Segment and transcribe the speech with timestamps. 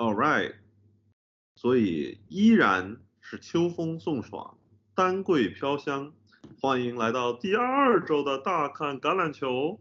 [0.00, 0.54] All right，
[1.56, 4.56] 所以依然是秋风送爽，
[4.94, 6.14] 丹桂飘香。
[6.58, 9.78] 欢迎来到第二周的大看橄榄球。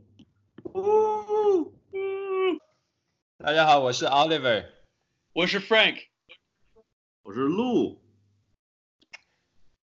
[3.38, 4.66] 大家好，我是 Oliver，
[5.32, 6.08] 我是 Frank，
[7.24, 8.02] 我是陆。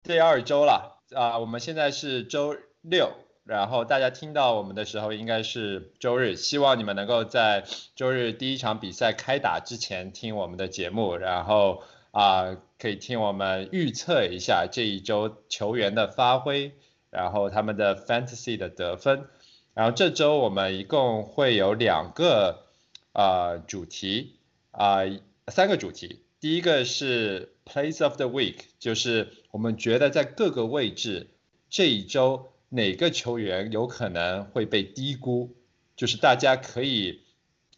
[0.02, 3.14] 第二周了啊，我们现在是周六，
[3.48, 7.64] 然后大家听到我们的时候应该是周日，希望你们能够在
[7.96, 16.72] 周日第一场比赛开打之前听我们的节目，然后啊可以听我们预测一下这一周球员的发挥，
[17.08, 19.24] 然后他们的 Fantasy 的得分，
[19.72, 22.66] 然后这周我们一共会有两个
[23.14, 24.34] 啊主题
[24.72, 24.98] 啊
[25.46, 31.30] 三个主题，第一个是 Place of the Week，就是我们觉得在各个位置
[31.70, 35.56] 这一周哪个球员有可能会被低估，
[35.96, 37.22] 就是大家可以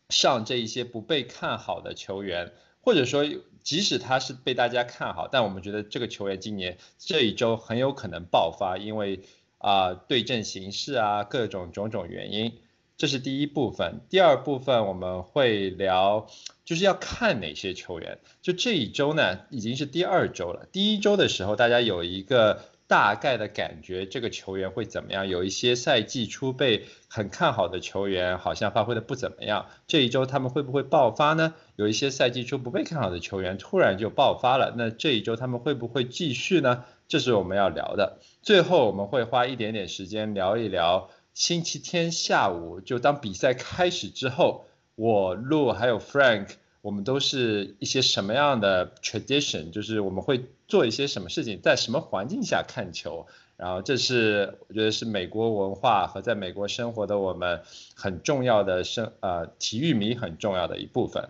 [0.09, 3.25] 上这一些不被看好的球员，或者说
[3.63, 9.21] 即使他是被大家看好，但我们觉得这个球员今年这一周很有可能爆发，因为
[9.59, 12.59] 啊对阵形势啊各种种种原因。
[12.97, 16.27] 这是第一部分，第二部分我们会聊，
[16.67, 18.19] 就是要看哪些球员。
[18.43, 20.69] 就这一周呢，已经是第二周了。
[20.71, 25.29] 第一周的时候，大家有一个大概的感觉，这个球员会怎么样？
[25.29, 29.67] 有一些赛季初被很看好的球员，好像发挥的不怎么样。
[29.87, 31.55] 这一周他们会不会爆发呢？
[31.77, 34.75] 有一些赛季初不被看好的球员，突然就爆发了。
[34.77, 36.85] 那这一周他们会不会继续呢？
[37.07, 38.19] 这是我们要聊的。
[38.43, 41.11] 最后我们会花一点点时间聊一聊。
[41.33, 44.65] 星期天下午，就当比赛开始之后，
[44.97, 46.49] 我、Lu 还有 Frank，
[46.83, 53.27] 我们都是一些什么样的 tradition，就是我们会做一些什么事情，在什么环境下看球。
[53.59, 57.61] 然后这是我觉得是美国文化和在美国生活的我们
[57.95, 61.29] 很重要的生呃体育迷很重要的一部分，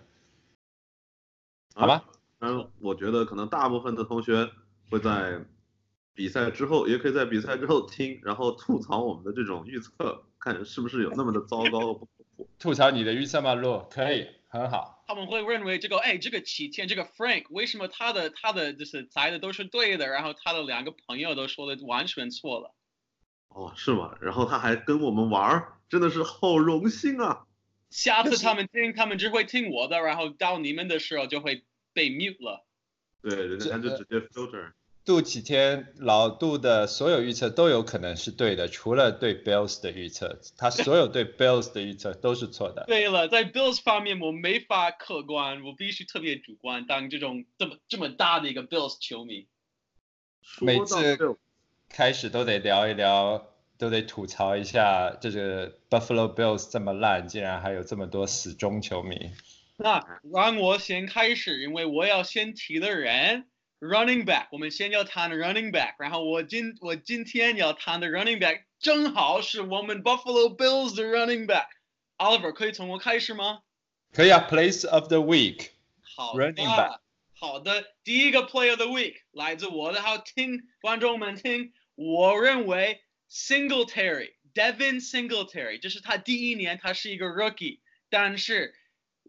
[1.75, 2.05] 好吧？
[2.39, 4.49] 嗯，我觉得可能大部分的同学
[4.89, 5.41] 会在。
[6.13, 12.05] 比赛之后，也可以在比赛之后听，然后吐槽我们的这种预测，看是不是有那么的糟糕不
[12.59, 13.53] 吐槽你的预测吗？
[13.53, 15.03] 洛，可以，很好。
[15.07, 22.75] 他们会认为这个，哎，这个齐天，这个 Frank，为什么他的他的就是猜的都是对的，然后他的两个朋友都说的完全错了。
[23.47, 24.17] 哦，是吗？
[24.21, 27.45] 然后他还跟我们玩，真的是好荣幸啊！
[27.89, 32.65] 下次他们听，他们只会听我的，然后到你们的时候就会被 mute 了。
[33.21, 34.73] 对，人家就直接 filter。
[35.03, 42.83] 杜启天老杜的所有预测都有可能是对的，除了对 Bills 的预测，他所有对 Bills 的预测都是错的。
[42.85, 49.47] 对了，在 Bills 方面我没法客观，我必须特别主观，当这种这么这么大的一个 Bills 球迷，
[50.61, 51.17] 每次
[51.89, 53.47] 开始都得聊一聊，
[53.79, 59.31] 都得吐槽一下，这个 Buffalo Bills 这么烂，竟然还有这么多死忠球迷。
[59.77, 63.47] 那让我先开始，因为我要先提的人。
[63.80, 73.60] Running back，我们先要谈的 running back，然后我今我今天要谈的 running back 正好是我们 Buffalo Bills 的 running back。Oliver 可以从我开始吗？
[74.14, 75.68] 可以啊，Place of the week。
[76.00, 77.00] 好，running back。
[77.34, 88.74] 好的，第一个 Play of the week 来自我的，好听观众们听，我认为 Singletary，Devin Singletary，这是他第一年，他是一个 rookie，但是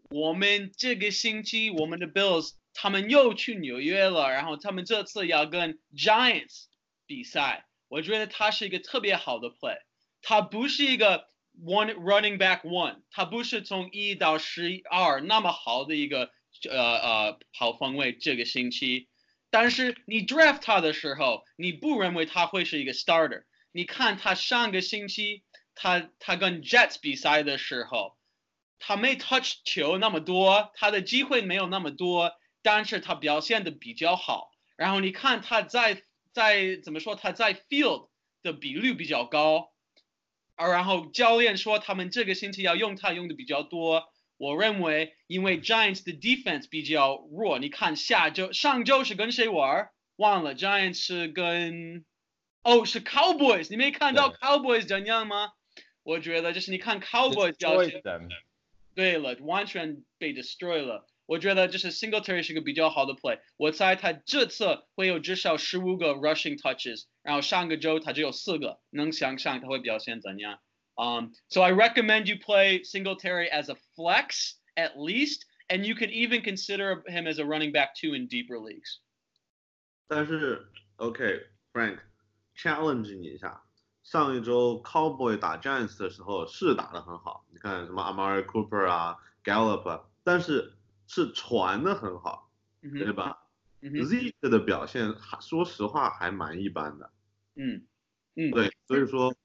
[0.08, 2.52] 我们这个星期我们的 Bills。
[2.73, 6.65] 他们又去纽约了，然后他们这次要跟 Giants
[7.05, 7.67] 比赛。
[7.87, 9.77] 我觉得他是一个特别好的 play，
[10.23, 11.27] 他不是一个
[11.63, 16.31] one running back one，他不是从一到十二那么好的一个
[16.67, 19.09] 呃呃跑方位这个星期。
[19.51, 23.43] 但是你 draft 他的时候，你不认为他会是一个 starter。
[23.71, 25.43] 你看他上个星期
[25.75, 28.17] 他他跟 Jets 比赛的时候，
[28.79, 32.31] 他没 touch 球那么多，他的机会没有那么多。
[32.63, 36.01] 但是他表现的比较好，然后你看他在
[36.31, 38.09] 在怎么说他在 field
[38.41, 39.71] 的比率比较高，
[40.55, 44.05] 而然后教练说他们这个星期要用他用的比较多。
[44.37, 49.89] 我认为因为 Giants 的 defense 比较弱，你看下周上周是跟谁玩？
[50.15, 52.03] 忘了 Giants 是跟
[52.63, 55.51] 哦是 Cowboys，你没看到 Cowboys 怎样吗？
[56.03, 58.01] 我觉得就是你看 Cowboys 表现，
[58.95, 61.05] 对了，完全被 destroy 了。
[61.26, 63.38] 我觉得就是 Singletary 是个比较好的 play。
[63.56, 70.58] 我猜他这次会有至少十五个 rushing touches，然后上个周他只有四个，能想象他会表现怎样？
[70.96, 76.42] Um, so I recommend you play Singletary as a flex at least, and you can even
[76.42, 78.98] consider him as a running back too in deeper leagues.
[80.08, 80.66] 但是，
[80.96, 83.62] OK，Frank，challenge 你一下。
[84.02, 90.72] 上一周 Cowboy 打 Giants 的时候是打得很好，你看什么 Amari Cooper 啊，Gallup，但是
[91.13, 92.49] 是传的很好，
[92.81, 93.43] 对吧
[93.81, 97.11] 嗯哼，？Zeke 的表现还说实话还蛮一般的，
[97.55, 97.85] 嗯
[98.35, 99.35] 嗯，对，所以说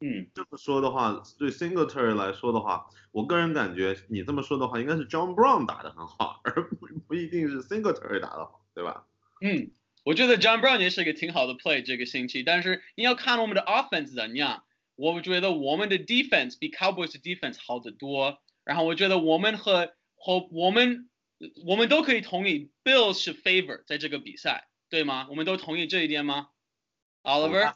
[0.00, 9.04] 嗯这么说的话，对 Singletary 来说的话，我个人感觉你这么说的话，应该是 John Brown 打的很好，而不不一定是 Singletary 打的好，对吧？
[9.40, 9.72] 嗯，
[10.04, 14.62] 我觉得 John Brown 也是一个挺好的 play 这个星期，但是你要看我们的 offense 怎样。
[14.94, 18.38] 我觉得我们的 defense 比 Cowboys 的 defense 好得多。
[18.64, 21.10] 然后我觉得我们和和我们
[21.66, 25.26] 我们都可以同意 Bills 是 favor 在这个比赛，对吗？
[25.28, 26.48] 我们都同意这一点吗
[27.22, 27.74] ？Oliver，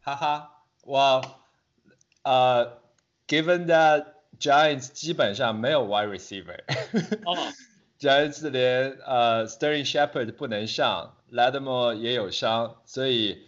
[0.00, 1.22] 哈哈，哇，
[2.22, 2.82] 呃
[3.26, 4.06] ，given that
[4.38, 6.58] Giants 基本上没有 wide receiver，
[7.24, 7.52] 哦
[7.98, 13.46] ，Giants 连呃 Sterling Shepard 不能上，Lattimore 也有伤，所以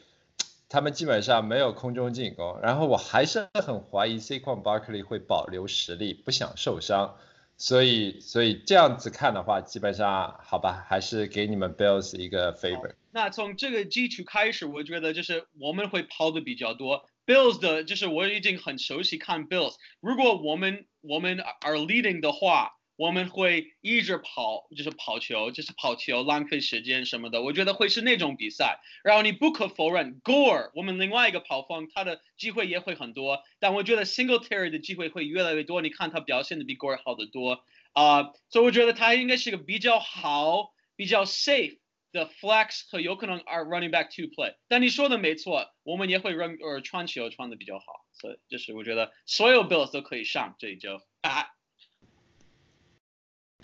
[0.69, 2.61] 他们基本上没有空中进攻。
[2.62, 7.19] 然后我还是很怀疑 Saquon Barkley 会保留实力，不想受伤。
[7.56, 12.95] 所以，所以这样子看的话，基本上好吧，还是给你们 Bills 一个 favor。
[13.12, 17.09] 那从这个基础开始，我觉得就是我们会抛的比较多。
[17.27, 19.75] Bills 的，就是我已经很熟悉看 Bills。
[20.01, 27.43] 如果我们我们 are leading 的话，我们会一直跑，就是跑球，就是跑球，浪费时间什么的。
[27.43, 28.81] 我觉得会是那种比赛。
[29.02, 33.43] 然后你不可否认，Gore 我们另外一个跑锋，他的机会也会很多。
[33.58, 35.82] 但我觉得 Single Terry 的机会会越来越多。
[35.82, 37.64] 你看他表现的比 Gore 好得多
[37.94, 41.79] 啊、所以我觉得他应该是个比较好、比较 safe
[42.11, 44.56] 的 flex 和有可能 are running back to play。
[44.67, 51.47] 但你说的没错，我们也会 run 呃传球传的比较好，所以就是我觉得所有 Bills 都可以上这一周啊。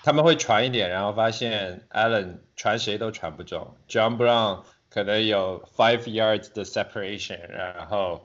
[0.02, 8.24] 他们会传一点，然后发现 Allen 传谁都传不中，John Brown 可能有 five yards 的 separation，然后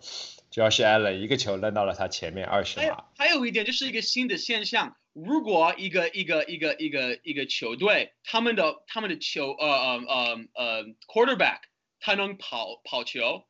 [0.52, 3.04] 主要是 Allen 一个球扔到了他前面二十码。
[3.18, 11.60] 还有一点就是一个新的现象，如果一个一个一个一个一个球队，他们的他们的球呃呃呃呃 quarterback
[12.00, 13.44] 他能跑跑球，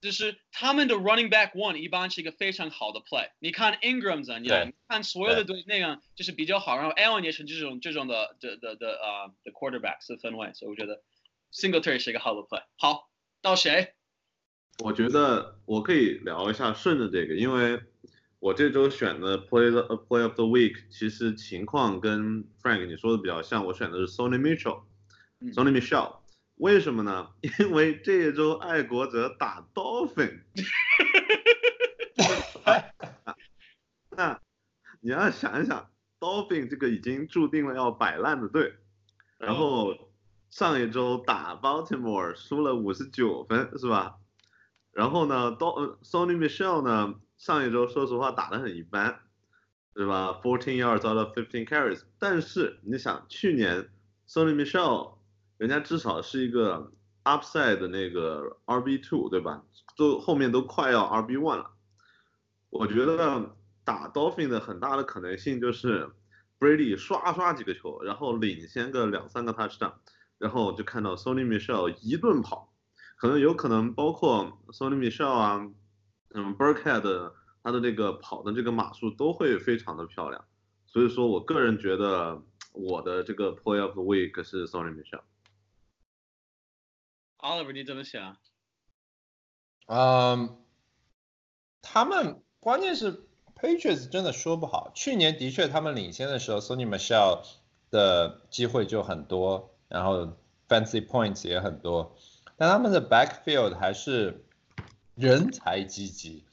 [0.00, 3.30] 就是他们的 running back one 一般是一个非常好的 play。
[3.38, 4.44] 你看 Ingram 怎样？
[4.44, 11.02] 对你看所有的队那样就是比较好，然后 Allen 也是这种这种的的的的呃的 quarterback 是分位，所以我觉得
[11.52, 12.62] Singletary 是一个好的 play。
[12.76, 13.10] 好，
[13.42, 13.94] 到谁？
[14.82, 17.82] 我觉得我可以聊一下顺着这个，因为
[18.38, 26.19] 我这周选的 Play the Play of the Week，其实情况跟 Frank 你说的比较像，我选的是 Sony Mitchell，Sony 嗯 Michel。
[26.60, 27.30] 为什么呢？
[27.58, 30.42] 因为这一周爱国者打 Dolphin，
[34.10, 34.38] 那
[35.00, 35.90] 你要想一想
[36.20, 38.74] ，Dolphin 这个已经注定了要摆烂的队，
[39.38, 40.12] 然后
[40.50, 44.16] 上一周打 Baltimore 输了五十九分，是吧？
[44.92, 49.18] 然后呢，，Dol Sony Michelle 呢，上一周说实话打得很一般，
[49.94, 53.88] 对吧？Fourteen yards out of fifteen carries，但是你想，去年
[54.28, 55.19] Sony Michel
[55.60, 56.90] 人家至少是一个
[57.22, 59.62] upside 的那个 RB two，对吧？
[59.94, 61.70] 都后面都快要 RB one 了。
[62.70, 63.54] 我觉得
[63.84, 66.08] 打 Dolphin 的很大的可能性就是
[66.58, 69.92] Brady 刷刷几个球，然后领先个两三个 touchdown，
[70.38, 72.72] 然后就看到 Sony Michel 一顿跑。
[73.18, 75.70] 可能有可能包括 Sony Michel 啊，
[76.32, 77.32] 嗯 Burkhead
[77.62, 80.42] 他的这个跑的这个码数都会非常的漂亮，
[80.86, 82.42] 所以说我个人觉得
[82.72, 85.20] 我的这个 Play of the Week 是 Sony Michel。
[87.42, 88.36] Oliver 你怎么想？
[89.86, 90.56] 嗯，
[91.82, 93.24] 他们关键是
[93.56, 94.92] Patriots 真的说不好。
[94.94, 97.42] 去年的确他们领先的时候，Sony Michelle
[97.90, 100.36] 的机会就很多，然后
[100.68, 102.16] fancy points 也很多，
[102.56, 104.44] 但他们的 backfield 还是
[105.14, 106.44] 人才济济。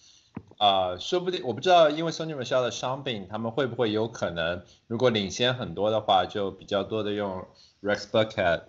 [0.60, 7.46] 啊、说不定我不知道，因为 Sony Michelle 的伤病，他们会不会有可能，如果领先很多的话，就比较多的用
[7.84, 8.64] Rex Burkhead，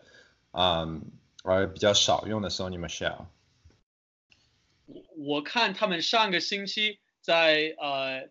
[0.50, 1.00] 嗯，
[1.54, 3.26] 而比较少用的 Sony Michel。
[4.86, 8.28] 我我看他们上个星期在呃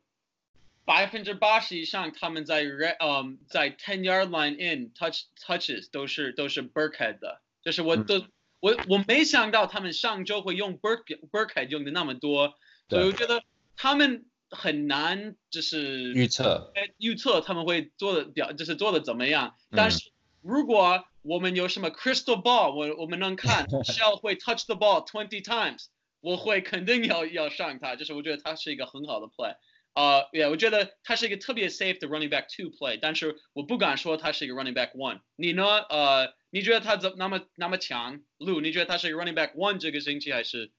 [0.85, 8.25] 百分之八十以上，他们在 re 嗯在 ten yard line in touch touches 都是都是 Burkhead 的，就是我都、
[8.59, 12.55] 我我没想到他们上周会用 Burk Burkhead 用的那么多，
[12.89, 13.43] 所以我觉得
[13.75, 19.57] 他们很难就是预测，呃预测他们会做的表，就是做的怎么样。
[19.71, 20.09] 但是
[20.47, 25.87] 如果我们有什么 crystal ball，我我们能看 Shell 会 touch the ball twenty times，
[26.21, 29.55] 我会肯定要要上他，就是我觉得他是一个很好的 play。
[29.91, 35.19] 啊、uh,，yeah，我觉得他是一个特别 safe 的 running back two play，但是我不敢说他是一个 running back one。
[35.35, 35.63] 你呢？
[35.89, 38.21] 呃、uh,，你觉得他怎那么那么强？
[38.37, 40.71] 路，你觉得他是一个 running back one 这个星期还是？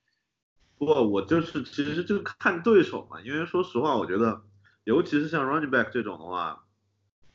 [0.78, 4.40] 不，我就是其实就看对手嘛，因为说实话，我觉得
[4.84, 6.64] 尤其是像 running back 这种的话，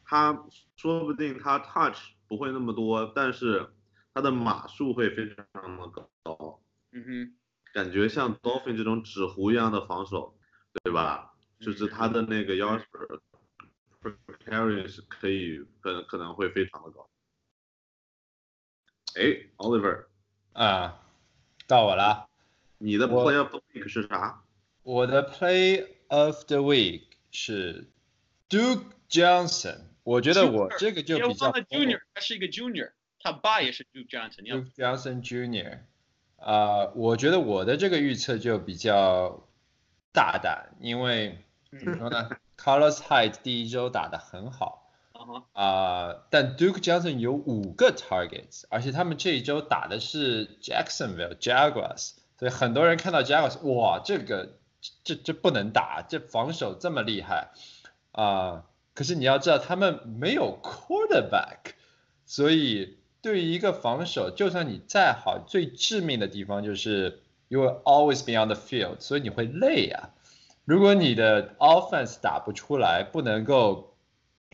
[0.05, 0.45] 他
[0.77, 1.97] 说不定他 touch
[2.33, 3.69] 不会那么多，但是
[4.11, 5.87] 它的码数会非常的
[6.23, 6.63] 高。
[6.91, 7.33] 嗯哼，
[7.75, 10.35] 感觉像 Dolphin 这种纸糊一样的防守，
[10.81, 11.35] 对吧？
[11.59, 12.85] 就是他的那个要求
[14.01, 17.07] p r e c a r i o u 是可以可能可能会非常的高。
[19.13, 19.21] 哎
[19.57, 20.05] ，Oliver，
[20.53, 20.99] 啊，
[21.67, 22.27] 到我了。
[22.79, 24.41] 你的 Play of the Week 是啥？
[24.81, 27.91] 我的 Play of the Week 是
[28.49, 29.92] Duke Johnson。
[30.03, 34.43] 我觉得我这个就比较 Junior，他是一个 Junior，他爸也是 Duke Johnson。
[34.43, 35.79] Duke Johnson Junior，
[36.37, 39.47] 啊、我觉得我的这个预测就比较
[40.11, 41.39] 大胆，因为
[41.79, 44.81] 怎么说呢？Carlos Hyde 第一周打得很好
[45.53, 54.57] 啊、但 Duke Johnson 有五个 targets，而且他们这一周打的是 Jacksonville Jaguars，所以很多人看到 Jaguars，哇，这个
[55.05, 57.51] 这这不能打，这防守这么厉害
[58.11, 61.73] 啊、可是你要知道他们没有 quarterback，
[62.25, 70.09] 所以对于一个防守，就算你再好，最致命的地方就是 you will always be on the field，所以你会累啊。
[70.65, 73.97] 如果你的 offense 打不出来，不能够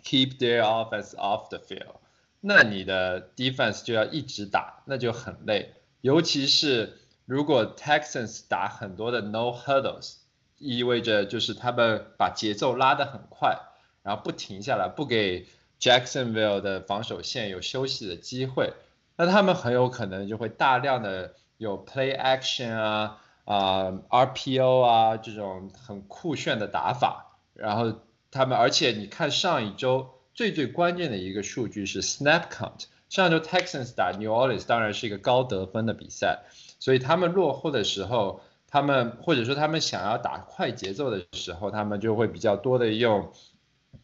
[0.03, 1.97] keep their offense off the field，
[2.39, 5.73] 那你的 defense 就要一直打，那就很累。
[6.01, 10.15] 尤其是如果 Texans 打很多的 no hurdles，
[10.57, 13.59] 意味着就是他们把节奏拉得很快，
[14.03, 15.45] 然后不停下来，不给
[15.79, 18.73] Jacksonville 的防守线有休息的机会，
[19.15, 27.93] 那他们很有可能就会大量的有 play action 啊啊、RPO 啊这种很酷炫的打法，然后
[28.31, 36.39] 他们而且你看上一周最最关键的一个数据是 snap count，上周 Texans 打 New Orleans 当然是一个高得分的比赛，
[36.79, 38.41] 所以他们落后的时候。
[38.71, 43.33] 他们或者说他们想要打快节奏的时候，他们就会比较多的用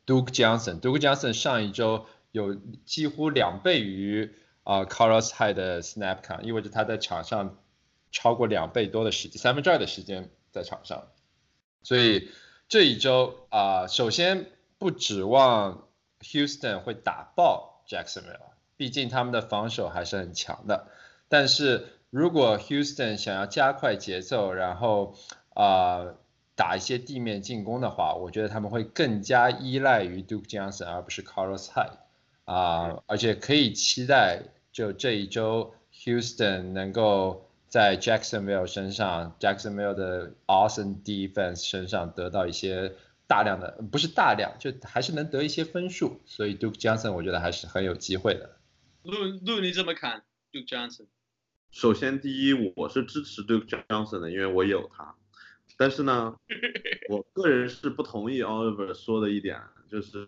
[0.05, 0.79] Duke Johnson。
[0.79, 7.59] Duke Johnson 上一周有几乎两倍于啊、Carlos Hyde 的 snap count，意味着他在场上
[8.11, 11.07] 超过两倍多的时间，三分之二的时间在场上。
[11.83, 12.29] 所以
[12.67, 14.49] 这一周啊、首先
[14.79, 15.87] 不指望
[16.21, 20.87] Houston 会打爆 Jacksonville，毕竟他们的防守还是很强的。
[21.29, 25.15] 但是如果 Houston 想要加快节奏，然后
[25.53, 26.15] 啊、
[26.55, 31.97] 打一些地面进攻的话，我觉得他们会更加依赖于 Duke Johnson 而不是 Carlos Hyde
[32.45, 42.93] 啊、而且可以期待就这一周 Houston 能够在 Jacksonville 身上，Jacksonville 的 awesome defense 身上得到一些
[43.25, 48.57] 大量的，不是大量，就还是能得一些分数，所以 Duke Johnson 我觉得还是很有机会的。
[49.01, 51.07] 路路你怎么看 Duke Johnson？
[51.71, 55.15] 首先，第一，我是支持 Duke Johnson 的，因为我有他。
[55.77, 56.35] 但是呢，
[57.09, 60.27] 我个人是不同意 Oliver 说的一点，就是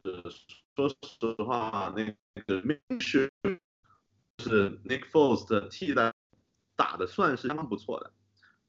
[0.75, 2.05] 说实话，那
[2.45, 3.29] 个 Minshew
[4.39, 6.13] 是 Nick Foles 的替代，
[6.75, 8.11] 打的算是相当不错的。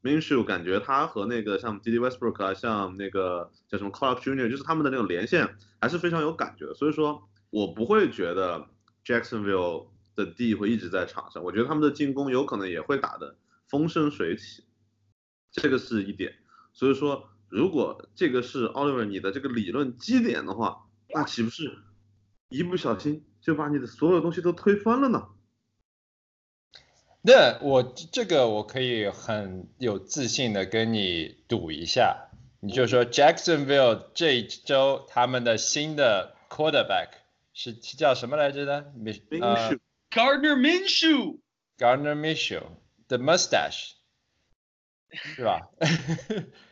[0.01, 1.99] Minshew 感觉他和那个像 D.D.
[1.99, 6.75] Westbrook 啊，像那个叫什么 Clark Jr.，就是他们的那种连线还是非常有感觉的。
[6.75, 8.69] 所以说我不会觉得
[9.05, 14.63] Jacksonville 的 D 会一直在场上，我觉得他们的进攻有可能也会打的风生水起，
[15.51, 16.33] 这个是一点。
[16.79, 21.77] 所以说，如果这个是 Oliver 你的这个理论基点的话，那岂不是
[22.51, 25.27] 一不小心就把你的所有东西都推翻了呢？
[27.21, 32.29] 那我这个我可以很有自信的跟你赌一下，
[32.61, 37.09] 你就说 Jacksonville 这一周他们的新的 quarterback
[37.53, 38.93] 是是叫什么来着的？
[38.95, 39.81] 米呃 Minshew
[40.11, 42.63] Gardner Minshew，Gardner Minshew
[43.09, 43.95] the mustache
[45.11, 45.71] 是吧？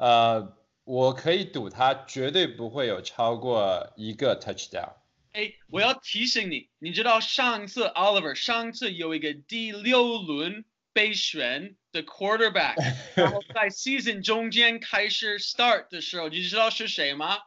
[0.00, 4.94] 呃，我可以赌他绝对不会有超过一个 touchdown。
[5.32, 10.64] 哎，我要提醒你，你知道上次 Oliver 上次有一个第六轮
[10.94, 12.76] 被选的 quarterback，
[13.14, 17.38] 然后在 season 中间开始 start 的时候，你知道是谁吗？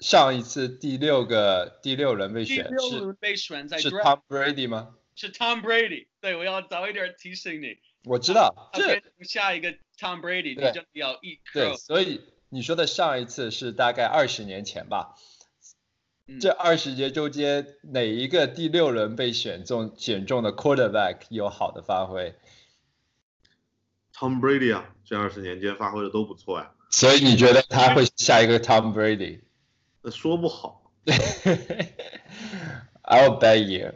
[0.00, 4.96] 上一次第六个第六轮被第选是被选在是 Tom Brady 吗？
[5.14, 6.06] 是 Tom Brady。
[6.20, 15.14] 对，我要早一点提醒你，我知道，这下一个 Tom Brady，对你真的要 eat 对，所以你说的上一次是大概二十年前吧？
[16.26, 22.34] 嗯这二十节中间哪一个第六轮被选中选中的 quarterback 有好的发挥
[24.14, 29.42] ？Tom Brady 啊，这二十年间发挥的都不错呀、所以你觉得他会下一个 Tom Brady？
[30.00, 30.90] 那说不好。
[33.04, 33.92] I'll bet you。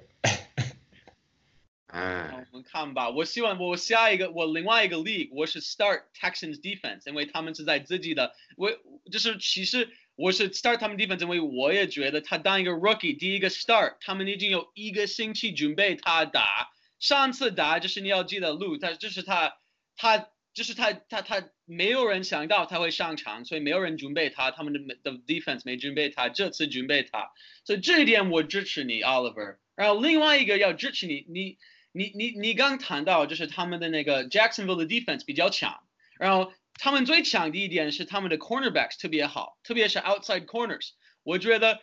[1.90, 3.08] 好哎，我们看吧。
[3.08, 8.70] 我希望我下一个我另外一个 league 我是 start Texans defense，因为他们是在自己的我
[9.10, 16.68] 就是其实我是 start 他们 defense，因为我也觉得他当一个 rookie 第一个 start，他们已经有一个星期准备他打。
[16.98, 19.56] 上次打就是你要记得路，他就是他
[19.96, 27.30] 他就是他他他没有人想到他会上场，所以没有人准备他，他们的的 defense 没准备他，这次准备他，
[27.64, 29.56] 所以这一点我支持你 Oliver。
[29.76, 31.56] 然后另外一个要支持你，你
[31.98, 35.82] 你你你刚谈到就是他们的那个 Jacksonville 的 defense 比较强，
[36.18, 36.52] 然后。
[36.80, 40.90] 他们最强的一点是他们的 cornerbacks 特别好，特别是 outside corners。
[41.24, 41.80] 我觉得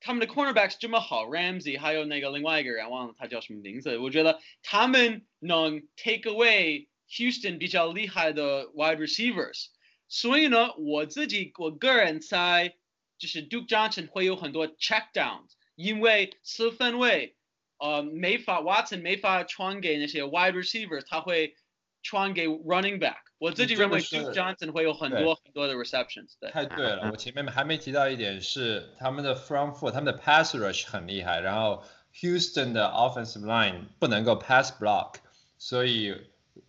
[0.00, 3.96] 他们的 cornerbacks 这么好，Ramsey 还有那个另外一个人忘了他叫什么名字。
[3.96, 9.68] 我觉得他们能 take away Houston 比较厉害的 wide receivers。
[10.08, 12.74] 所以呢，我自己我个人猜，
[13.16, 17.34] 就是 Duke Johnson 会有很多 check downs，因为四分位，
[17.77, 21.55] 呃，没法 Watson 没法传给那些 wide receivers，他会
[22.03, 23.17] 传给 running back。
[23.37, 26.31] 我自己认为 Duke Johnson 会有很多很多的 receptions。
[26.51, 35.15] 太对了，我前面还没提到一点是他们的 front foot，他们的 pass rush 很厉害，然后 Houston 的 offensive line 不能够 pass block，
[35.57, 36.13] 所以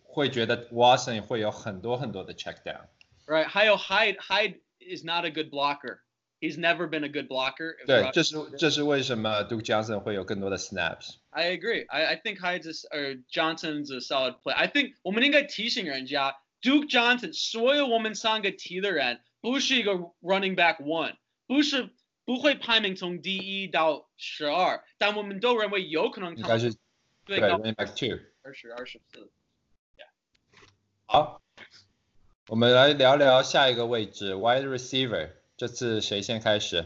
[0.03, 5.99] 会觉得 Watson 会有很多很多的 check down。Right，还有 Hyde Hyde is not a good blocker。
[6.39, 7.75] He's never been a good blocker.
[7.85, 11.85] 对，这是这是为什么 Duke Johnson 会有更多的 snaps。I agree.
[11.87, 14.53] I I think Hyde is or Johnson's a solid play.
[14.53, 16.37] I think 我们应该提醒人家。
[16.61, 21.15] Duke Johnson，所有我们三个提的人不是一个 running back one，
[21.47, 21.89] 不是
[22.23, 26.75] 不会排名从第一到十二，但我们都认为有可能应该是
[27.25, 29.31] 对 running back two，二十二十四。
[31.07, 31.41] 好，
[32.47, 36.84] 我们来聊聊下一个位置 wide receiver， 这次谁先开始？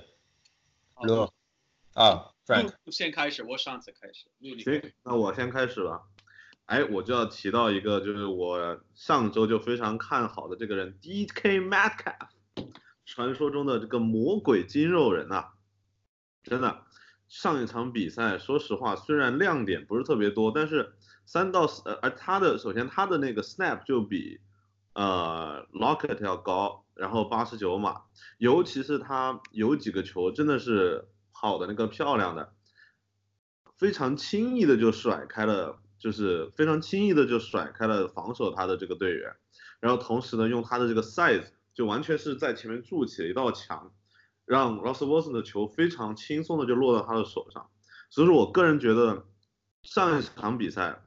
[1.03, 1.33] 罗
[1.95, 4.27] 啊，Frank 先开始，我上次开始。
[4.63, 6.03] 行，那我先开始吧。
[6.67, 11.61] 哎，我就要提到一个，就是我上周就非常看好的这个人，D.K.
[11.61, 12.29] Metcalf，
[13.05, 15.47] 传说中的这个魔鬼肌肉人呐，
[16.45, 16.85] 真的，
[17.27, 20.95] 上一场比赛，说实话，虽然亮点不是特别多，但是
[21.27, 24.41] 三到四，呃，而他的首先他的那个 snap 就比
[24.93, 28.03] 呃 Lockett 要高，然后八十九码，
[28.39, 32.53] 尤其是他有几个球真的是跑的那个漂亮的，
[33.79, 35.81] 非常轻易的就甩开了。
[36.01, 39.37] 就是非常轻易的就甩开了防守他的这个队员，
[39.81, 43.93] 然后同时呢，用他的这个 size 就完全是在前面筑起了一道墙，
[44.47, 47.69] 让 Ross Wilson 的球非常轻松的就落到他的手上。
[48.09, 49.27] 所以说我个人觉得
[49.83, 51.03] 上一场比赛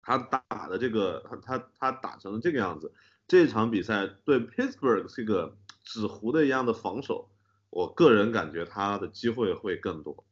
[0.00, 2.94] 他打的这个他他他打成了这个样子，
[3.32, 7.30] 这场比赛对 Pittsburgh 这个纸糊的一样的防守，
[7.70, 10.26] 我个人感觉他的机会会更多。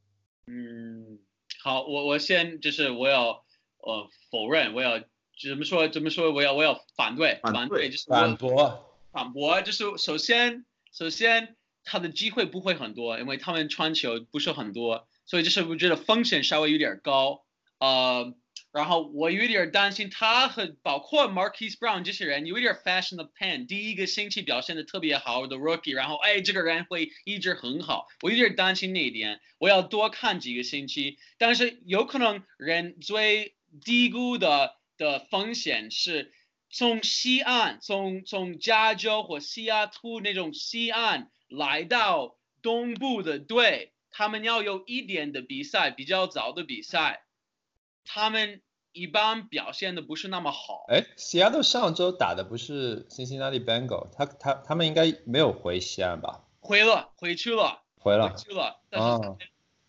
[0.47, 1.19] 嗯，
[1.63, 3.43] 好，我我先就是我要。
[3.83, 5.89] 呃，否认，我要怎么说？
[5.89, 6.31] 怎么说？
[6.33, 17.47] 我要我要反对，反对就是反驳，反驳就是首先，首先他的机会不会很多，因为他们传球不是很多，所以就是我觉得风险稍微有点高。
[17.79, 18.35] 呃，
[18.73, 33.55] 然后我有点担心他和包括 Marquis Brown 这些人有点 fashion the pen，第一个星期表现的特别好的 rookie，然后哎这个人会一直很好，我有点担心那一点，我要多看几个星期，但是有可能人最。
[33.85, 36.33] 低估的的风险是
[36.71, 47.23] 从西岸，从从加州或西雅图那种西岸来到东部的队，他们要有一点的比赛，比较早的比赛，
[48.05, 48.61] 他们
[48.93, 50.87] 一般表现的不是那么好。
[50.89, 56.45] 哎，西雅图上周打的不是 Cincinnati Bengal，他他他们应该没有回西安吧？
[56.61, 58.81] 回了，回去了，回了，去了。
[58.91, 59.37] 但是，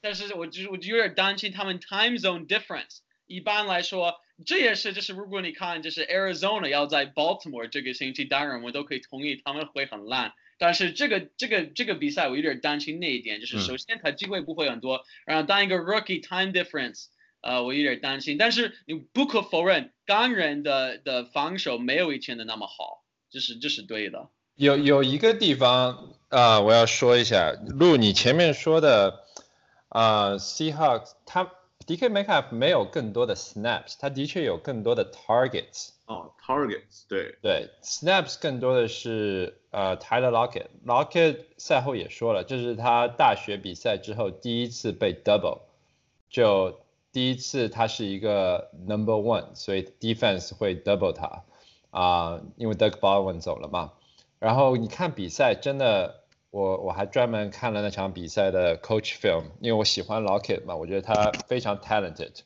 [0.02, 3.00] 但是我就是我就有点担心他们 time zone difference。
[3.28, 10.34] 一般来说，这也是就是如果你看就是 Arizona 要在 Baltimore 这个星期，当然我都可以同意他们会很烂。
[10.58, 17.06] 但是这个这个这个比赛我有点担心那一点，就是首先他机会不会很多，然后当一个 rookie time difference，
[17.42, 18.38] 呃，我有点担心。
[18.38, 24.30] 但是你不可否认，钢人的的防守没有以前的那么好，这是这是对的。
[24.56, 29.24] 有有一个地方啊，我要说一下，路你前面说的
[29.90, 31.52] 啊，Seahawks 他。
[31.84, 32.10] D.K.
[32.10, 35.90] Metcalf 没有更多的 snaps，他的确有更多的 targets。
[36.06, 40.68] 哦，targets，对对，snaps 更多的是呃 Tyler Lockett。
[40.86, 45.62] Lockett 赛后也说了，这是他大学比赛之后第一次被 double，
[46.30, 46.80] 就
[47.12, 51.44] 第一次他是一个 number one，所以 defense 会 double 他
[51.90, 53.94] 啊，因为 Doug Baldwin 走了嘛。
[54.40, 56.20] 然后你看比赛真的。
[56.52, 62.42] 我我还专门看了那场比赛的 coach film，因为我喜欢 Lockett 嘛，我觉得他非常 talented，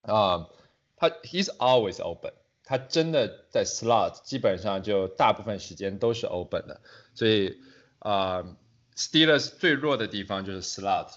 [0.00, 0.48] 啊，
[0.96, 2.32] 他 he's always open，
[2.64, 6.80] 他真的在 slot 基本上就大部分时间都是 open 的，
[7.12, 7.60] 所以
[7.98, 8.56] 啊
[8.96, 11.10] Steelers 最弱的地方就是 slot，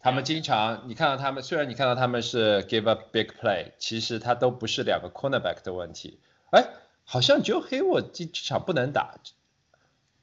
[0.00, 6.20] 他们经常你看到他们，虽然你看到他们是 give up big play，其实他都不是两个 cornerback 的问题。
[6.50, 6.68] 哎，
[7.04, 9.16] 好像 Joe Hayward 这场不能打，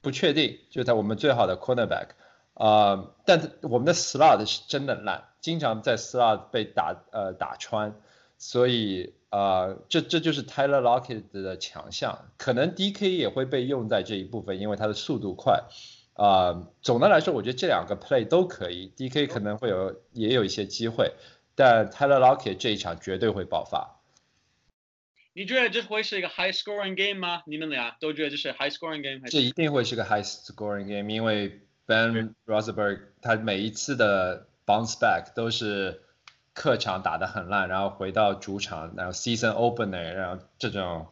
[0.00, 2.08] 不确定，就在我们最好的 cornerback，
[2.54, 7.94] 啊，但我们的 slot 是真的烂，经常在 slot 被打呃打穿，
[8.38, 15.64] 所以呃这这就是 Tyler Lockett 的强项，可能 DK 也会被用在这一部分，因为他的速度快。
[16.16, 21.12] 啊，总的来说，我觉得这两个 play 都可以，DK 可能会有也有一些机会，
[21.54, 24.00] 但 Tyler Lockett 这一场绝对会爆发。
[25.34, 27.42] 你觉得这会是一个 high scoring game 吗？
[27.46, 29.32] 你们俩都觉得这是 high scoring game 还是？
[29.32, 36.00] 这一定会是个 high scoring game，因为 Ben Rosenberg 他每一次的 bounce back 都是
[36.54, 41.08] 客场打得很烂，然后回到主场，然后 season opener，然后这种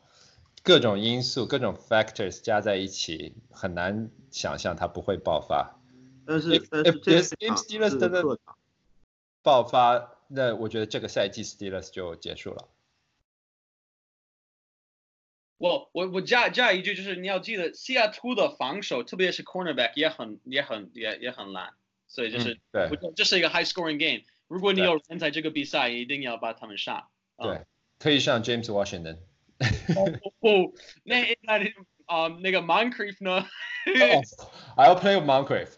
[0.65, 5.79] 各种因素、各种 factors 加在一起，很难想象它不会爆发。
[6.27, 8.41] 但是 If 但是这 if 场 Steelers 是
[9.43, 12.69] 爆发，那我觉得这个赛季 Steelers 就结束了。
[15.59, 21.75] 我我我加加一句，就是你要记得西雅图的防守，特别是 cornerback 也很也很也也很烂，
[22.09, 24.25] 所以就是、嗯对这是一个 high scoring game。
[24.49, 27.11] 如果你有人在这个比赛，一定要把他们杀。
[27.37, 27.67] 啊对，
[27.99, 29.19] 可以上 James Washington。
[30.41, 30.73] 哦，
[31.05, 31.73] 那那你
[32.07, 33.47] 啊、那个 Moncrief 呢？
[34.77, 35.69] 哦 I'll play Moncrief。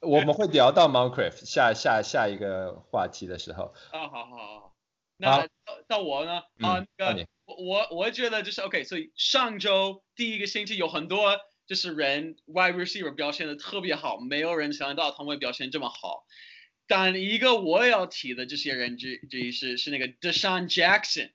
[0.00, 3.72] 我们会聊到 Moncrief 下下下一个话题的时候。
[3.92, 4.74] 啊，好好好，
[5.16, 6.40] 那到到我呢？
[6.60, 16.26] 啊，嗯那个你我我我觉得就是 OK，所以上周第一个星期有很多就是人 wide receiver 表现的特别好，没有人想到他们会表现这么好。
[16.88, 21.30] 但一个我要提的这些人之之一是是那个 Deshaun Jackson，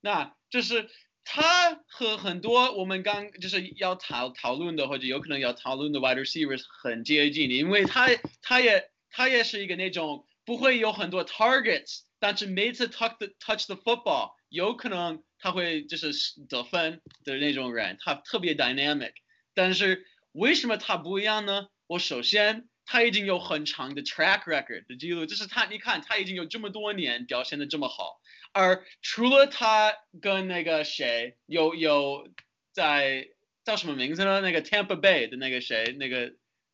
[0.00, 0.90] 那就是
[1.24, 8.08] 他和很多我们刚就是要讨讨论的或者有可能要讨论的 wide receivers 很接近，因为他
[8.42, 16.12] 他也他也是一个那种不会有很多 targets，但是每次 touch the touch the football 有可能他会就是
[16.48, 19.12] 得分的那种人，他特别 dynamic。
[19.54, 21.68] 但是为什么他不一样呢？
[21.86, 28.20] 我首先他已经有很长的 track record 的记录，就是他你看他已经有这么多年表现的这么好，
[28.54, 32.28] 而除了他跟那个谁有有
[32.72, 33.28] 在
[33.64, 34.40] 叫什么名字呢？
[34.40, 36.32] 那个 Tampa Bay 的那个谁，那个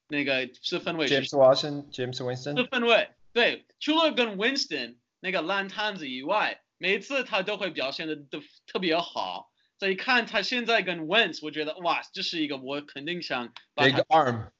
[0.08, 2.64] 那个四分卫 James Washington、James Winston 四。
[2.68, 9.50] 分卫，对，除了跟 Winston 那个烂摊子以外，每次他都会表现的都特别好。
[9.78, 13.94] 所以看他现在跟 Wentz，我觉得哇，这是一个我肯定想把 Big。
[14.08, 14.50] arm，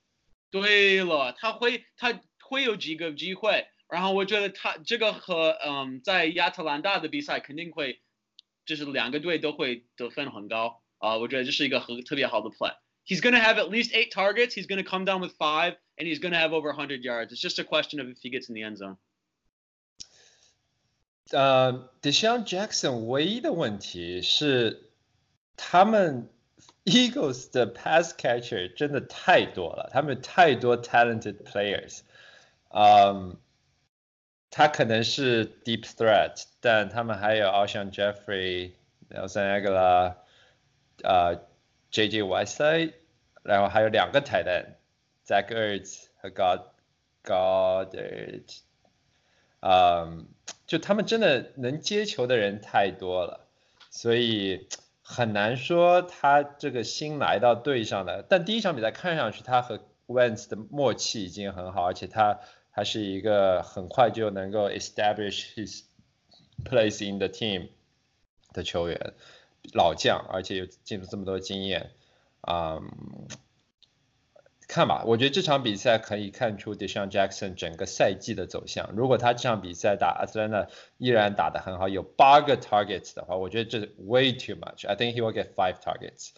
[0.51, 8.00] 对了，他会他会有几个机会，然后我觉得他这个和嗯在亚特兰大的比赛肯定会，
[8.66, 14.56] 就是两个队都会得分很高啊、我觉得这是一个很特别好的 play。He's going to have at least eight targets.
[14.56, 17.32] He's going to come down with five, and he's going to have over 100 yards.
[17.32, 18.98] It's just a question of if he gets in the end zone.
[21.30, 24.90] 呃，Deshaun Jackson 唯一的问题是，
[25.56, 26.30] 他们
[26.86, 32.00] Eagles 的 pass catcher 真的太多了，他们有太多 talented players。
[32.70, 33.38] 嗯，
[34.51, 38.73] 他可能是 deep threat，但他们还有 Alshon Jeffrey、
[39.09, 40.15] Nelson Aguilar、
[41.03, 41.37] 呃
[41.93, 42.93] JJ Whiteside，
[43.43, 46.61] 然后还有两个 tight end，Zach Ertz 和 God
[47.25, 48.61] Goddard。
[49.61, 50.29] 嗯，
[50.67, 53.47] 就他们真的能接球的人太多了，
[53.91, 54.69] 所以
[55.03, 58.25] 很难说他这个新来到队上的。
[58.29, 62.41] 但第一场比赛看上去他和 Wentz 的默契已经很好，而且他
[62.81, 65.83] 他是一个很快就能够 establish his
[66.65, 67.69] place in the team
[68.55, 69.13] 的球员，
[69.75, 71.91] 老将，而且有进入这么多经验，
[72.41, 72.81] 啊、
[74.67, 78.91] 看吧，我觉得这场比赛可以看出 Deshaun Jackson 整个赛季的走向。
[78.97, 84.89] 如果他这场比赛打 Atlanta 依然打得很好，有八个 targets 的话，我觉得这是 way too much.
[84.89, 86.31] I think he will get five targets.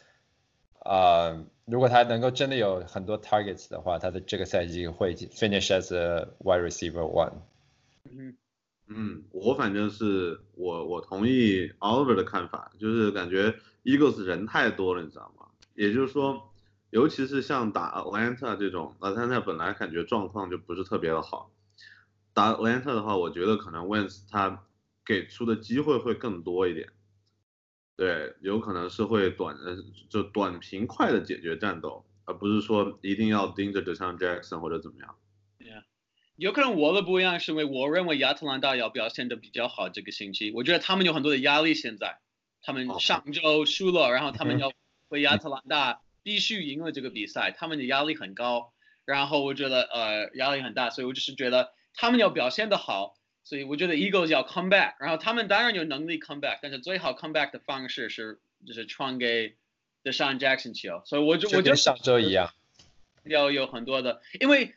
[0.85, 7.33] 啊、如果他能够真的有很多 targets 的话，他的这个赛季会 finish as a wide receiver one.
[8.11, 8.37] 嗯
[8.89, 15.47] 嗯，我反正是我我同意 Oliver 的看法，就是感觉 Eagles 人太多了，你知道吗？
[15.75, 16.51] 也就是说，
[16.91, 21.51] 尤其是像打 Atlanta 这种，Atlanta 本来感觉状况就不是特别的好，
[22.35, 24.65] 打 Atlanta 的话，我觉得可能 Wins 他
[25.07, 26.89] 给出的机会会更多一点，
[27.97, 29.77] 对，有可能是会短呃
[30.09, 35.17] 就短平快的解决战斗，而不是说一定要盯着 Deshaun Jackson 或者怎么样。
[36.37, 42.19] 有可能我的不一样是因为我认为亚特兰大要表现的比较好这个星期，我觉得他们有很多的压力现在，
[42.63, 44.73] 他们哦上周输了，然后他们嗯要
[45.09, 48.73] 为亚特兰大必须赢了这个比赛，他们的压力很高。
[49.05, 59.57] 然后我觉得呃压力很大，所以我就是觉得他们要表现的好，所以我觉得 Eagles 要 come back，然后他们当然有能力 come back，但是最好 come back 的方式是就是传给
[60.05, 62.53] Deshaun Jackson 球，所以我就我就上周一样。
[63.25, 64.75] 要有很多的，因为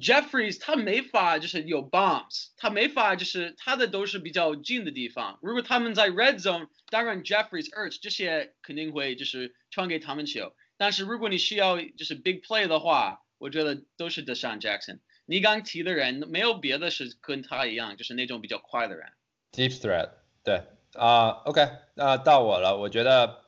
[0.00, 5.38] Jeffries 他没法就是有 bombs，他没法就是他的都是比较近的地方。
[5.42, 10.54] 如果他们在 red zone，当然 Jeffries、Ertz 这些肯定会就是传给他们球。
[10.76, 14.98] 但是如果你需要就是 big play 的话，我觉得都是 Deshaun Jackson。
[15.30, 19.12] 你刚提的人没有别的是跟他一样，就是那种比较快的人。
[19.52, 20.08] Deep threat，
[20.42, 20.62] 对
[20.94, 22.78] 啊、o k 那到我了。
[22.78, 23.44] 我觉得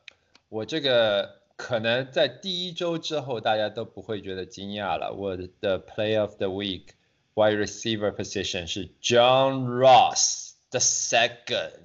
[0.50, 5.14] 我这个可能在第一周之后大家都不会觉得惊讶了。
[5.14, 6.88] 我的 Play of the Week
[7.32, 11.78] wide receiver position 是 John Ross the second。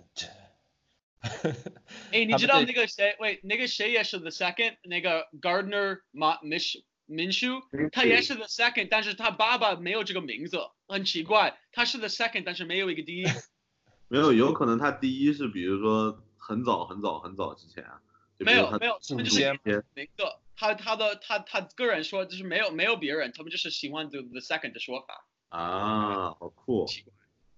[2.12, 3.16] 哎，你知道那个谁？
[3.20, 11.60] 喂，那个谁也是 the second，那个 Gardner 马 Mish Minshew，他也是 the second，但是他爸爸没有这个名字，很奇怪。
[11.72, 13.26] 他是 the second，但是没有一个第一。
[14.08, 18.02] 没有，有可能他第一是比如说很早很早很早之前啊，
[18.38, 20.24] 就比如他没有没有，进他就是名字。
[20.58, 25.28] 他他的他他个人说就是没有没有别人，他们就是喜欢 the the second 的说法。
[25.50, 26.88] 啊，好酷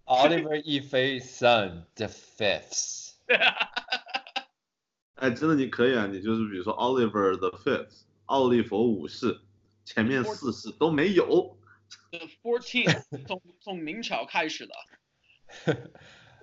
[0.06, 0.82] ，Oliver E.
[0.82, 3.14] Efei son the fifth。
[5.16, 9.42] 哎，真的你可以啊，你就是比如说 Oliver the Fifth，奥利弗五世，
[9.84, 11.58] 前面四世都没有
[12.12, 14.76] ，The fourteen 从从明朝开始的。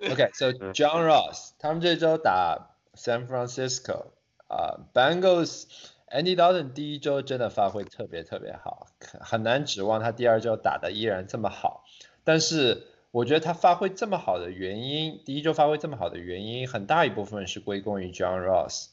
[0.01, 4.07] OK，so、John Ross 他们这周打 San Francisco
[4.47, 5.65] 啊、Bengals
[6.07, 11.85] Andy Dalton 第一周真的发挥特别特别好，很难指望他第二周打的依然这么好。
[12.23, 18.87] 但是我觉得他发挥这么好的原因，第一周发挥这么好的原因，很大一部分是归功于 John Ross。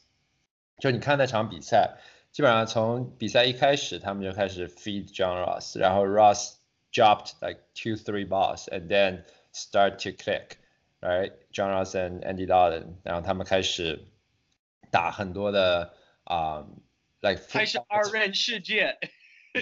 [0.79, 1.97] 就你看那场比赛，
[2.32, 6.54] 基本上从比赛一开始，他们就开始 feed John Ross，然后 Ross
[6.92, 11.32] dropped like two three balls and then start to click。right?
[11.52, 14.04] John Ross and Andy Dalton，然后他们开始
[14.90, 16.66] 打很多的啊、
[17.20, 18.98] like 开始二人世界。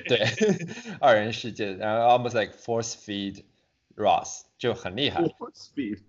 [0.08, 0.26] 对
[1.00, 3.44] 二人世界，然后 almost like force feed
[3.96, 5.22] Ross 就很厉害。
[5.22, 6.00] Four speed，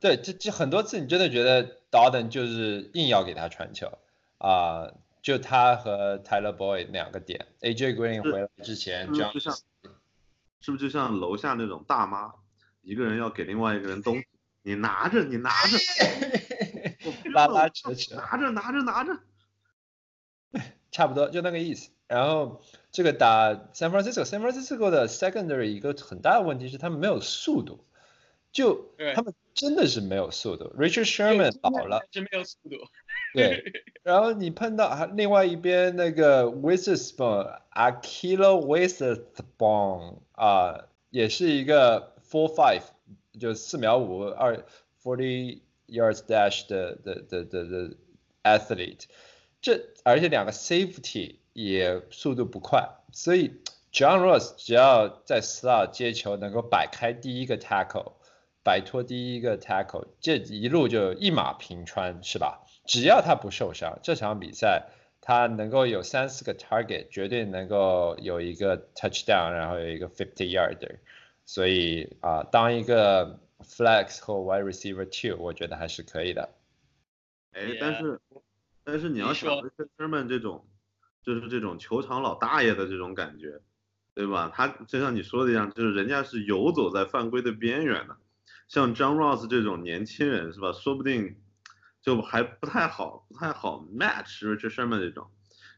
[0.00, 3.98] 对，这这很多次你真的觉得 Dalton 就是硬要给他传球
[4.38, 9.53] 啊、 就他和 Tyler Boyd 两个点，AJ Green 回来之前是不是就像
[10.61, 12.33] 是不是就像楼下那种大妈，
[12.81, 14.25] 一个人要给另外一个人东西，
[14.61, 15.77] 你拿着，你拿着，
[17.33, 18.15] 拉要拉扯扯。
[18.15, 19.19] 拿着拿着拿着，
[20.91, 21.91] 差不多就那个意思。
[22.07, 27.85] 然后这个打 San Francisco，San Francisco 的 secondary 一个很大的问题是他们没有速度，
[28.51, 30.73] 就对他们真的是没有速度。
[30.77, 32.77] Richard Sherman 老了，是没有速度。
[33.33, 33.63] 对，
[34.03, 42.81] 然后你碰到啊另外一边那个 Witherspoon，Akilo Witherspoon 啊，也是一个 four five，
[43.39, 44.65] 就四秒五二
[45.03, 47.95] forty yards dash 的的的的的
[48.43, 49.03] athlete，
[49.61, 53.61] 这而且两个 safety 也速度不快，所以
[53.91, 58.13] John Ross 只要在 slot 接球能够摆开第一个 tackle，
[58.63, 62.65] 摆脱第一个 tackle，这一路就一马平川，是吧？
[62.89, 64.87] 只要他不受伤，这场比赛
[65.21, 70.95] 他能够有三四个 target，绝对能够有一个 touchdown，然后有一个 fifty yarder。
[71.45, 76.49] 所以啊、当一个 flex 或 wide receiver two，我觉得还是可以的。
[77.51, 78.19] 哎但是
[78.83, 79.53] 但是你要想
[79.95, 80.65] Sherman 这种，
[81.21, 83.61] 就是这种球场老大爷的这种感觉，
[84.15, 84.51] 对吧？
[84.51, 88.17] 他就像你说的一样，就是人家是游走在犯规的边缘的，
[88.67, 90.71] 像 John Ross 这种年轻人是吧？
[90.71, 91.35] 说不定
[92.01, 95.31] 就还不太好，不太好 match Richard Sherman 这种。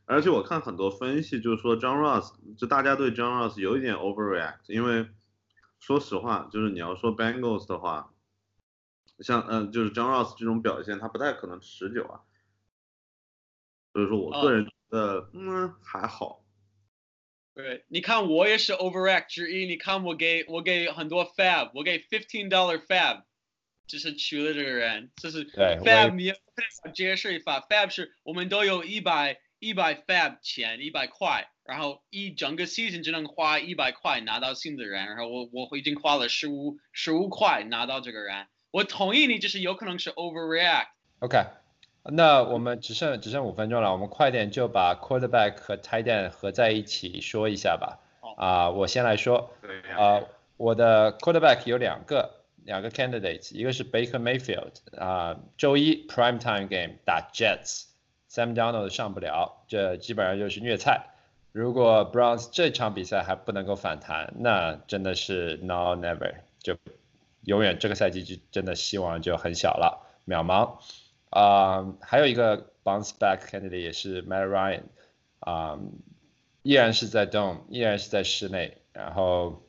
[0.05, 5.09] 而且我看很多分析，就是说 John Ross，就大家对 John Ross 有一点 overreact，因为
[5.79, 8.13] 说实话，就是你要说 Bengals 的话，
[9.19, 12.21] 像嗯、就是 John Ross 这种表现，他不太可能持久啊。
[13.93, 16.43] 所以说我个人觉得，嗯，还好。
[17.53, 19.65] 对，你看我也是 overreact 之一。
[19.65, 23.23] 你看我给我给很多 fab，我给 fifteen dollar fab，
[23.91, 26.31] 就是娶了这个人，就是 fab 你
[26.93, 40.87] 解释一下，fab 是我们都有一百一百 fab 钱，一百块，然后一整个 season 只能花一百块拿到新的人，然后我我已经花了十五十五块拿到这个人，我同意你，就是有可能是 overreact。
[41.19, 41.43] OK，
[42.03, 47.99] 那我们只剩只剩五分钟了，我们快点就把 quarterback 和 tight end 合在一起说一下吧。
[48.21, 50.21] 好啊、我先来说，对啊、
[50.55, 61.07] 我的 quarterback 有两个，两个 candidates，一个是 Baker Mayfield 啊、周一 prime time game 打 Jets，Sam Darnold 上不了，这基本上就是虐菜。
[61.51, 66.77] 如果 Browns 这场比赛还不能够反弹，那真的是 now never 就
[67.41, 70.77] 永远这个赛季就真的希望就很小了，渺茫。
[71.29, 74.83] 啊、还有一个 bounce back candidate 也是 Matt Ryan，
[75.39, 75.79] 啊、
[76.61, 79.63] 依然是在 dome，依然是在室内，然后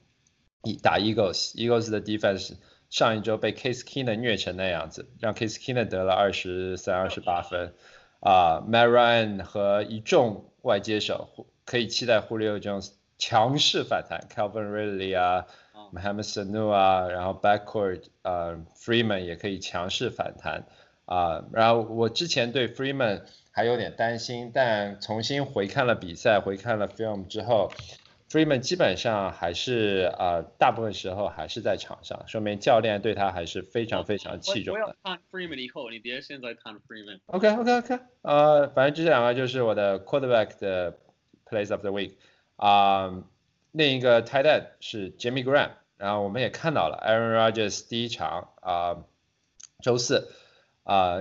[0.83, 2.57] 打 Eagles，Eagles 的 defense
[2.93, 7.73] 上一周被 Case Keenum 虐成那样子，让 Case Keenum 得了二十三、二十八分。
[8.21, 11.31] 啊、m a t t Ryan 和一众外接手
[11.65, 20.67] 可以期待 Julio Jones 强势反弹，Calvin Ridley 啊啊，Mohamed Sanu 啊，然后 backcourt 呃 Freeman 也可以强势反弹
[21.05, 27.73] 啊、然后我之前对 Freeman 还有点担心，但重新回看了比赛，回看了 film 之后
[28.33, 34.97] ，Freeman 基本上还是呃大部分时候还是在场上，说明教练对他还是非常非常器重的我我要。
[35.05, 37.21] 看 Freeman 以后，你别现在看 Freeman。
[37.27, 40.97] OK OK OK，呃，反正这两个就是我的 quarterback 的
[41.45, 42.15] plays of the week
[42.57, 43.23] 啊、
[43.73, 49.05] 另一个 tight end 是 Jimmy Graham，然后我们也看到了 Aaron Rodgers 第一场啊、
[49.83, 50.31] 周四
[50.85, 51.19] 啊、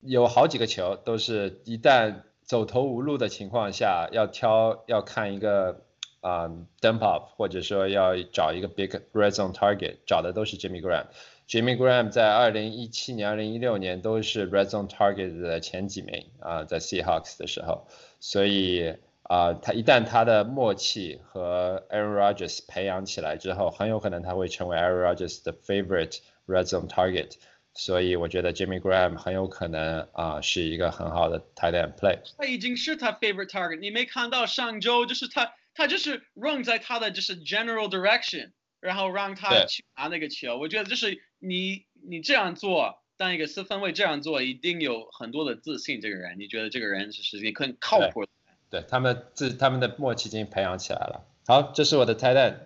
[0.00, 5.84] 有好几个球都是一旦走投无路的情况下，要挑要看一个
[6.22, 6.48] 啊、
[6.80, 11.04] dump off，或者说要找一个 big red zone target，找的都是 Jimmy Graham。
[11.48, 17.86] Jimmy Graham 在二零一七年、二零一六年都是 Red Zone Target 的前几名啊、在 Seahawks 的时候，
[18.20, 27.32] 所以啊、他一旦他的默契和 Aaron Rodgers 培养起来之后，很有可能他会成为 Aaron Rodgers 的 favorite Red Zone Target，
[27.74, 32.18] 所以我觉得 Jimmy Graham 很有可能啊、是一个很好的 tight end play。
[32.38, 40.58] 他已经是他 favorite target，你没看到上周就是他，他就是 run 在他的就是 general direction，然后让他去拿那个球。
[40.58, 46.00] 我觉得就是你你这样做，当一个四分卫这样做，一定有很多的自信。
[46.00, 48.30] 这个人，你觉得这个人是是很靠谱的？
[48.70, 51.26] 对他们自他们的默契已经培养起来了。
[51.46, 52.56] 好，这是我的 tight end，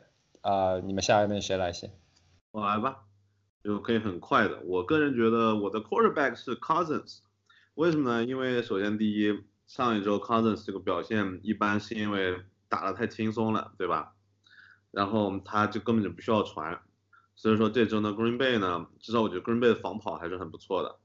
[0.41, 1.91] 啊、你们下面谁来先？
[2.53, 3.05] 我来吧，
[3.65, 4.61] 就可以很快的。
[4.61, 7.19] 我个人觉得我的 quarterback 是 Cousins，
[7.75, 8.25] 为什么呢？
[8.25, 12.37] 因为首先第一，上一周 Cousins 这个表现一般是因为
[12.77, 14.13] 打得太轻松了，对吧？
[14.91, 16.81] 然后他就根本就不需要传，
[17.35, 20.97] 所以说这周呢 Green Bay 呢，至少我觉得 Green Bay 的防跑还是很不错的，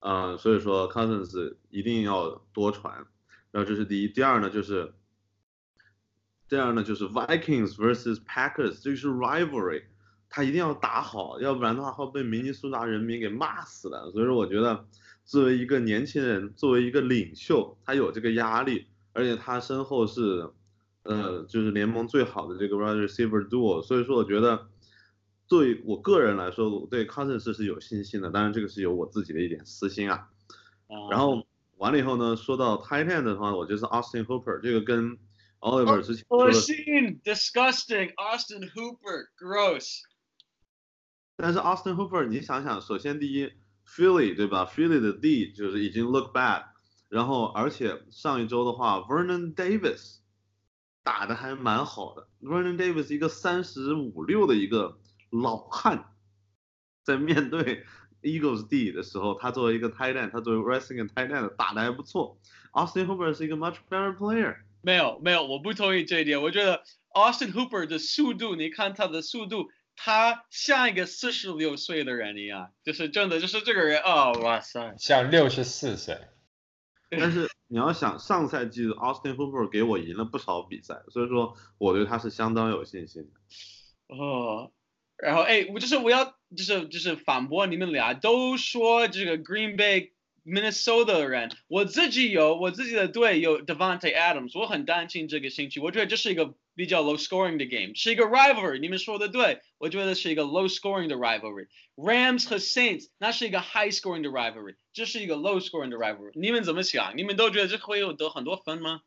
[0.00, 3.06] 嗯、所以说 Cousins 一定要多传。
[3.50, 4.94] 然后这是第一，第二呢就是，
[6.48, 9.84] 第二呢就是 Vikings vs Packers，这是 rivalry，
[10.30, 14.10] 他一定要打好，要不然的话会被明尼苏达人民给骂死的。
[14.12, 14.86] 所以说我觉得
[15.24, 20.50] 作为一个年轻人，作为一个领袖，他有这个压力，而且他身后是，
[21.08, 24.68] 呃，就是联盟最好的这个 wide receiver duo，所以说我觉得。
[25.50, 30.28] 对我个人来说，我对 Cousins 是有信心的，当然这个是有我自己的一点私心啊。
[30.88, 31.46] 啊然后
[31.78, 35.16] 完了以后呢，说到 tight end 的话，我就是 Austin Hooper，这个跟
[35.60, 38.14] Oliver 之前说恶的，心，disgusting。
[38.16, 40.02] Austin Hooper，gross。
[41.36, 43.50] 但是 Austin Hooper，你想想，首先第一
[43.86, 46.64] ，Philly 对吧？Philly 的 D 就是已经 look bad，
[47.08, 50.18] 然后而且上一周的话，Vernon Davis
[51.08, 54.98] 打的还蛮好的，Vernon Davis 一个三十五六的一个
[55.30, 56.04] 老汉，
[57.02, 57.86] 在面对
[58.20, 62.38] Eagles D 的时候，他作为一个 tight end，他作为 wrestling tight end 打的还不错。
[62.72, 64.56] Austin Hooper 是一个 much better player。
[64.82, 66.42] 没有没有，我不同意这一点。
[66.42, 66.82] 我觉得
[67.14, 76.18] Austin Hooper 的速度，你看他的速度，他像一个四十六岁的人一样，就是真的，就是这个人，哦，哇塞，像六十四岁。
[77.10, 84.16] 但是你要想，上赛季 Austin Hooper 给我赢了不少比赛，所以说我对他是相当有信心的。
[84.16, 84.72] 哦，
[85.16, 86.24] 然后哎，我就是我要
[86.56, 90.10] 就是就是反驳你们俩都说这个 Green Bay
[90.44, 101.66] Minnesota 人，我自己有我自己的队有 Devante Adams，我很担心这个星期，我觉得这是一个比较 low scoring 的 game，是一个 rivalry，你们说的对，我觉得是一个 low scoring 的 rivalry。
[101.96, 107.16] Rams 和 Saints 那是一个 high scoring 的 rivalry，这是一个 low scoring 的 rivalry，你们怎么想？
[107.16, 109.00] 你们都觉得这会有得很多分吗？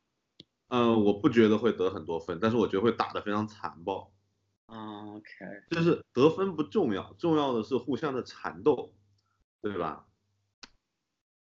[0.68, 4.12] 嗯，我不觉得会得很多分，但是我觉得会打得非常残暴。
[4.68, 5.30] 嗯，OK，
[5.70, 8.94] 就是得分不重要，重要的是互相的缠斗，
[9.62, 10.06] 对吧？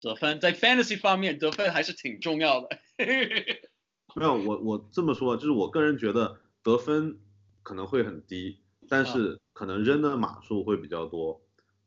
[0.01, 2.77] 得分在 fantasy 方面得分还是挺重要的。
[4.17, 7.19] 没有，我我这么说，就是我个人觉得得分
[7.61, 8.59] 可能会很低，
[8.89, 11.39] 但是可能扔的码数会比较多，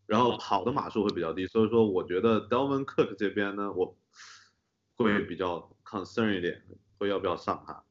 [0.06, 3.98] 然后啊跑的码数会比较低，所以说我觉得 Delvin Cook 这边呢，我
[4.94, 6.62] 会比较 concern 一点，
[6.98, 7.82] 会要不要上他？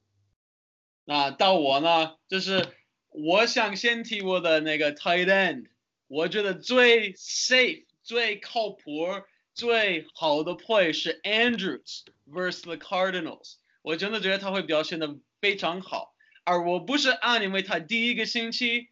[1.03, 2.65] 那到我呢，就是
[3.09, 5.65] 我想先提我的那个 tight end，
[6.07, 9.05] 我觉得最 safe、最靠谱、
[9.53, 13.55] 最好的 play 是 Andrews versus the Cardinals。
[13.89, 16.13] 我真的觉得他会表现的非常好。
[16.43, 18.89] 而我不是按因为他第一个星期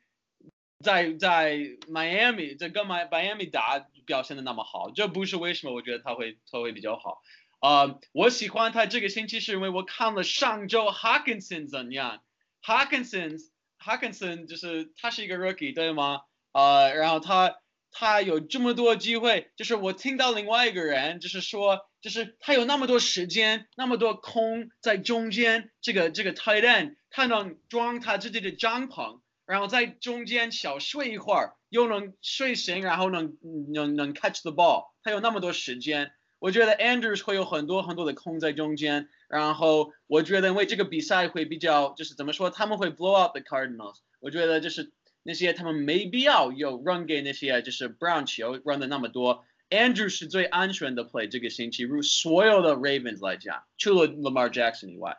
[0.83, 1.55] 在在
[1.87, 7.21] Miami 在跟 My Miami 打表现的那么好，这不是为什么我觉得他会他会比较好。
[7.59, 12.23] 呃，我喜欢他这个星期是因为我看了上周 Hawkinson 怎样
[12.63, 13.39] ，Hawkinson
[13.77, 16.21] Hawkinson 就是他是一个 rookie 对吗？
[16.53, 17.57] 呃，然后他
[17.99, 33.35] 他有这么多机会，就是我听到另外一个人就是说，就是他有那么多时间，那么多空在中间，这个这个 tight end 他能装他自己的帐篷，然后在中间小睡一会儿，又能睡醒，然后能
[33.73, 36.11] 能能 catch the ball，他有那么多时间。
[36.37, 43.95] 我觉得 Andrews 会有很多很多的空在中间，然后我觉得为这个比赛会比较就是怎么说，他们会 blow out the Cardinals。
[44.19, 44.91] 我觉得就是
[45.27, 49.45] 那些他们没必要有 run 给那些就是 Brown 球 run 的那么多。
[49.69, 55.17] Andrews 是最安全的 play 这个星期，如所有的 Ravens 来讲，除了 Lamar Jackson 以外。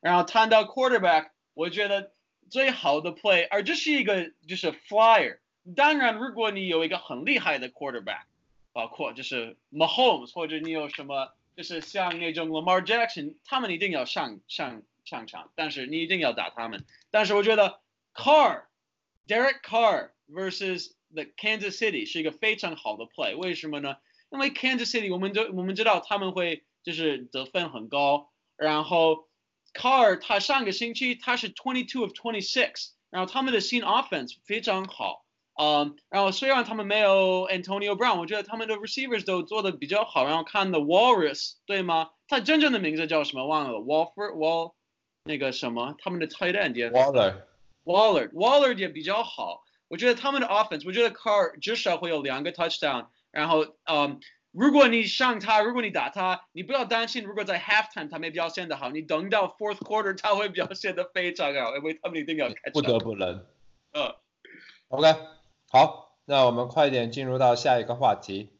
[0.00, 2.12] 然后谈到 quarterback，我觉得
[2.48, 5.38] 最好的 play，而这是一个就是 flyer。
[5.76, 8.22] 当然，如果你有一个很厉害的 quarterback。
[8.72, 16.84] 包括就是 Mahomes 或者你有什么，就是像那种 Lamar Jackson，他们一定要上上上场，但是你一定要打他们。
[17.10, 17.80] 但是我觉得
[18.14, 18.62] Carr
[19.29, 23.97] Derek Carr versus the Kansas City 是一个非常好的 play，为什么呢？
[24.29, 29.27] 因为 Kansas City 我们都我们知道他们会就是得分很高，然后
[29.73, 35.25] Carr 他上个星期他是 twenty two of twenty six，然后他们的新 offense 非常好。
[35.57, 40.25] 嗯，然后虽然他们没有 Antonio Brown，我觉得他们的 receivers 都做的比较好。
[40.25, 42.09] 然后看的 Walrus 对吗？
[42.27, 43.47] 他真正的名字叫什么？
[43.47, 44.73] 忘了，Walford Wall
[45.23, 47.43] 那个什么，他们的 tight end 也 Waller
[47.84, 49.64] Waller Waller 也比较好。
[49.88, 53.06] 我觉得他们的 offense，我觉得 Carr 至少会有两个 touchdown。
[53.32, 54.20] 然后，嗯，
[54.52, 63.46] 如果你上他，如果你打他，你不要担心，如果在 halftime 他没表现的好，你等到 fourth quarter 他会表现的非常好，因为他们一定要开不得不能。
[63.92, 64.14] 嗯
[64.88, 65.14] ，OK。
[65.68, 68.50] 好，那我们快点进入到下一个话题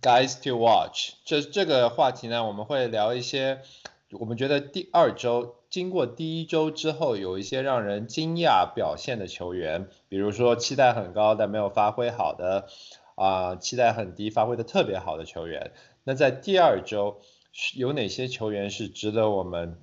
[0.00, 1.12] ，Guys to watch。
[1.24, 3.62] 这这个话题呢，我们会聊一些
[4.12, 12.68] 我们觉得第二周经过第一周之后有一些让人惊讶表现的球员，比如说期待很高但没有发挥好的，
[13.16, 15.72] 啊，期待很低发挥的特别好的球员。
[16.04, 17.20] 那在第二周
[17.74, 19.78] 有哪些球员是值得我们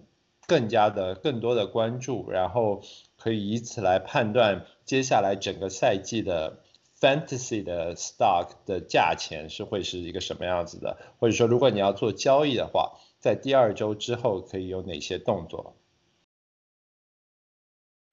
[0.48, 2.82] 更加的更多的关注，然后
[3.18, 4.66] 可以以此来判断。
[4.86, 6.62] 接下来整个赛季的
[7.00, 10.98] fantasy 的 stock 的价钱是会是一个什么样子的？
[11.20, 12.94] 或者说，如果你要做交易的话，
[13.26, 15.76] 在第二周之后可以有哪些动作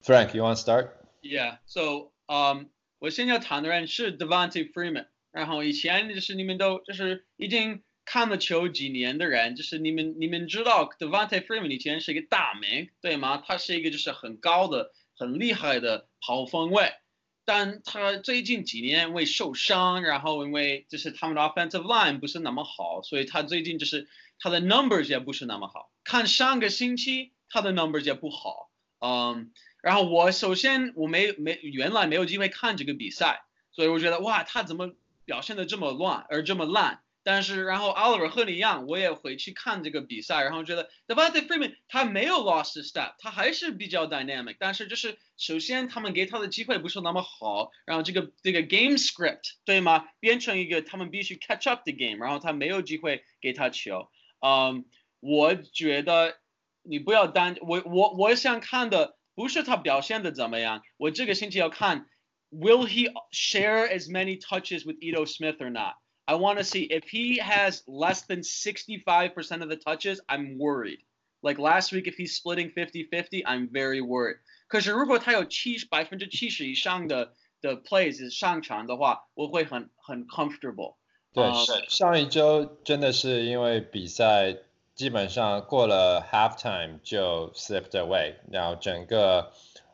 [0.02, 0.88] ？Frank，you want start?
[1.20, 1.58] Yeah.
[1.66, 5.08] So, um, 我现在谈的人是 Devante Freeman。
[5.30, 13.44] 然后以前就是你们都就是已经看了球几年的人，就是你们你们知道 Devante Freeman 以前是一个大名，对吗？
[13.46, 14.94] 他是一个就是很高的。
[15.14, 16.90] 很厉害的跑锋位，
[17.44, 24.08] 但他最近几年因为受伤，然后因为就是他们的 offensive line 不是那么好，所以他最近就是
[24.42, 25.92] 他的 numbers 也不是那么好。
[26.02, 34.92] 看上个星期他的 numbers 也不好，嗯，然后我首先我没没原来没有机会看这个比赛，所以我觉得哇，他怎么
[35.24, 37.02] 表现的这么乱而这么烂？
[37.24, 44.56] 但是，然后 Oliver 和你一样，我也回去看这个比赛，然后觉得 d e v a n t e Freeman 他没有 lost step，他还是比较 dynamic。
[44.58, 50.08] 但是就是首先他们给他的机会不是那么好，然后这个这个 game script 对吗？
[50.18, 54.10] 变成一个他们必须 catch up the game，然后他没有机会给他球。
[54.41, 54.85] 嗯，
[55.19, 56.37] 我觉得
[56.83, 62.07] 你不要担，我我我想看的不是他表现的怎么样，我这个星期要看
[62.49, 67.03] Will he share as many touches with Edo Smith or not？I want to see if
[67.09, 70.99] he has less than 65% of the touches, I'm worried.
[71.41, 74.37] Like last week, if he's splitting 50 50, I'm very worried.
[74.67, 80.95] 可是如果他有七百分之七十以上的的 plays 上场的话，我会很很 comfortable。
[81.34, 81.44] 对，
[81.88, 84.56] 上一周真的是因为比赛
[84.94, 89.50] 基本上过了 halftime 就 slipped away，然后整个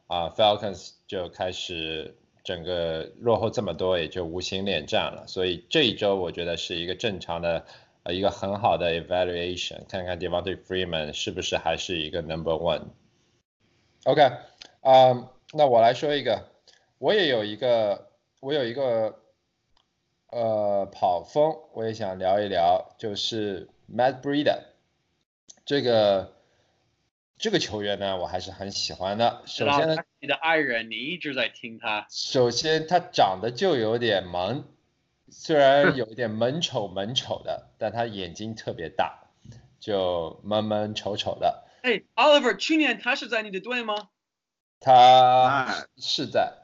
[0.08, 5.24] 啊 Falcons 就开始整个落后这么多，也就无心恋战了。
[5.28, 7.64] 所以这一周我觉得是一个正常的，
[8.02, 12.82] 呃，一个很好的 evaluation，看看 Devontae Freeman 是不是还是一个 number one。
[14.04, 14.22] OK，
[14.80, 16.48] 啊，那我来说一个，
[16.98, 18.08] 我也有一个，
[18.40, 19.20] 我有一个，
[20.30, 24.60] 呃，跑锋，我也想聊一聊，就是 Matt Breida，
[25.64, 26.34] 这个。
[27.40, 29.42] 这个球员呢，我还是很喜欢的。
[29.46, 32.04] 首先呢，你的爱人，你一直在听他。
[32.10, 34.64] 首先，他长得就有点萌，
[35.30, 39.28] 虽然有一点萌丑萌丑的，但他眼睛特别大，
[39.78, 41.62] 就萌萌丑丑的。
[41.82, 44.08] 哎，Oliver，去年他是在你的队吗？
[44.80, 46.54] 他哎是在，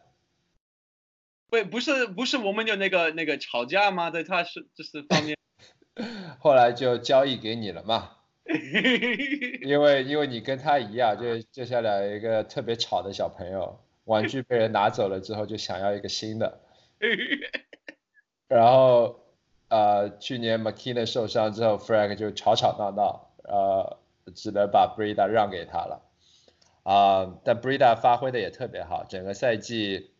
[1.63, 4.11] 不，不是，不是，我们有那个那个吵架吗？
[4.11, 5.37] 在他是就是方面。
[6.41, 8.11] 后来就交易给你了嘛。
[9.63, 16.61] 因为因为你跟他一样，就接下来一个特别吵的小朋友，玩具被人拿走了之后就想要一个新的，
[18.49, 19.21] 然后
[19.69, 23.99] 呃去年 McKinnon 受伤之后，Frank 就吵吵闹闹，呃
[24.35, 26.03] 只能把 Brida 让给他了，
[26.83, 30.11] 啊、但 Brida 发挥的也特别好，整个赛季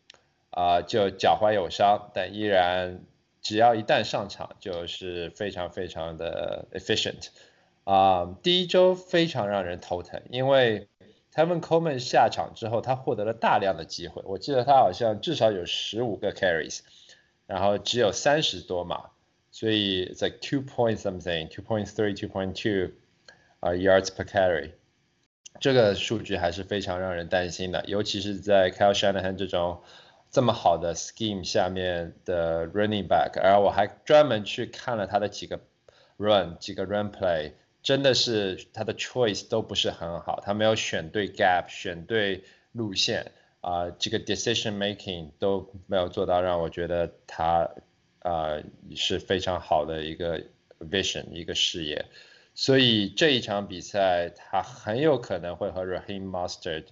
[0.55, 3.01] 啊、就脚踝有伤，但依然
[3.41, 7.27] 只要一旦上场就是非常非常的 efficient。
[7.83, 10.87] 啊、第一周非常让人头疼，因为
[11.33, 14.21] Tevin Coleman 下场之后，他获得了大量的机会。
[14.25, 16.79] 我记得他好像至少有十五个 carries，
[17.47, 19.09] 然后只有三十多码，
[19.51, 22.93] 所以在 two point something, two point three, two point two
[23.59, 24.71] 啊、yards per carry，
[25.59, 29.81] 这个数据还是非常让人担心的，尤其是在 Kyle Shanahan 这种
[30.35, 35.61] 这么好的 scheme 下面的 running back，而我还专门去看了他的几个
[36.17, 37.53] run 几个 run play。
[37.81, 43.31] 真的是他的 choice 都不是很好，他没有选对 gap，选对路线
[43.61, 47.69] 啊、这个 decision making 都没有做到，让我觉得他
[48.19, 48.61] 啊、
[48.93, 50.41] 是非常好的一个
[50.81, 52.07] vision 一个视野，
[52.55, 56.87] 所以这一场比赛他很有可能会和 Raheem Mostert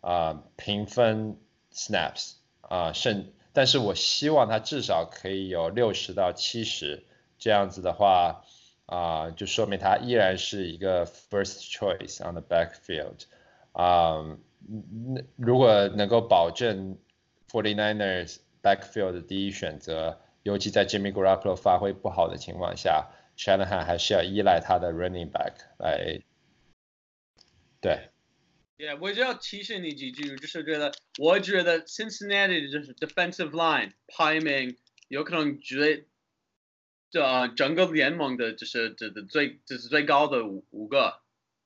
[0.00, 1.36] 啊、平分
[1.74, 2.36] snaps
[2.68, 7.04] 啊、甚，但是我希望他至少可以有六十到七十，
[7.38, 8.42] 这样子的话。
[8.88, 13.24] 啊、就说明他依然是一个 first choice on the backfield。
[13.72, 14.38] 啊、
[14.68, 16.96] 那如果能够保证
[17.50, 26.20] 49ers backfield 的第一选择，尤其在 Jimmy Garoppolo 发挥不好的情况下，Shanahan 还是要依赖他的 running back 来。
[27.80, 28.10] 对，
[28.78, 34.76] Yeah，我就要提醒你几句，就是觉得，我觉得 Cincinnati 的就是 defensive line 排名
[35.08, 36.06] 有可能最，
[37.14, 41.20] 呃，整个联盟的就是这的最就是最高的五五个，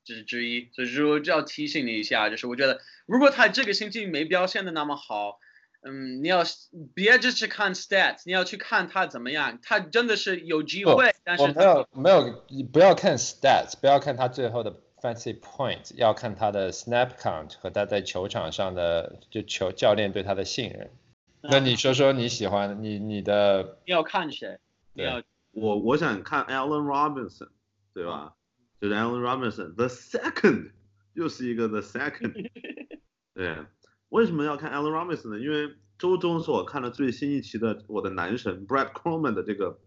[0.04, 0.68] 这是之一。
[0.72, 5.40] 所以说就要提醒你一下，就是我觉得如果他这个星期没表现的那么好，
[5.82, 6.44] 嗯，你要
[6.94, 14.70] 别只是看 stats，你要去看他怎么样，他真的是有机会，但是没有没有，你不要看 stats，不要看他最后的
[15.01, 20.90] fancy point，要看他的 snap count 和他在球场上的就球教练对他的信任。
[21.42, 24.59] 那你说说你喜欢你你的要看谁，
[24.94, 25.22] 对要
[25.53, 27.48] 我我想看 Allen Robinson，
[27.94, 28.34] 对吧？
[28.80, 30.72] 就是 Allen Robinson the second，
[31.14, 32.51] 又是一个 the second。
[33.34, 33.57] 对，
[34.11, 35.40] 为什么要看 Allen Robinson 呢？
[35.40, 39.78] 因为周中是我看了最新一期的我的男神 Brad Coleman 的这个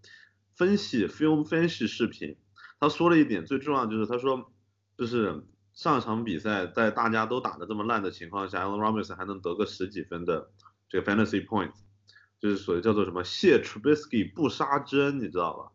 [0.55, 2.35] 分析 film 分析视频，
[2.79, 4.51] 他说了一点最重要的就是他说，
[4.97, 10.51] 就是上场比赛在大家都打得这么烂的情况下，Allen Robinson 还能得个十几分的
[10.87, 11.71] 这个 fantasy point，
[12.39, 15.71] 就是所谓叫做什么谢 Trubisky 不杀之恩，你知道吧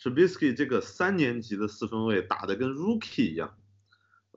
[0.00, 3.54] ？Trubisky 这个三年级的四分卫打得跟 rookie 一样，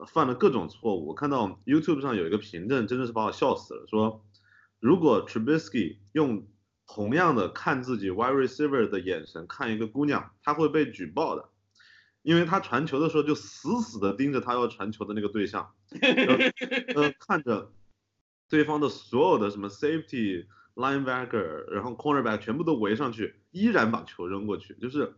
[0.06, 1.06] 犯了各种错误。
[1.06, 4.24] 我看到 YouTube 上有一个评论，真的是把我笑死了，说
[4.80, 6.46] 如果 Trubisky 用
[6.86, 11.48] 同样的看自己 wide receiver 的眼神看一个姑娘，他会被举报的，
[12.22, 15.72] 因为他传球的时候就死死的盯着他要传球的那个对象，
[16.94, 17.72] 呃，看着
[18.48, 25.14] 对方的所有的什么 safety linebacker，然后 cornerback 全部都围上去，依然把球扔过去，就是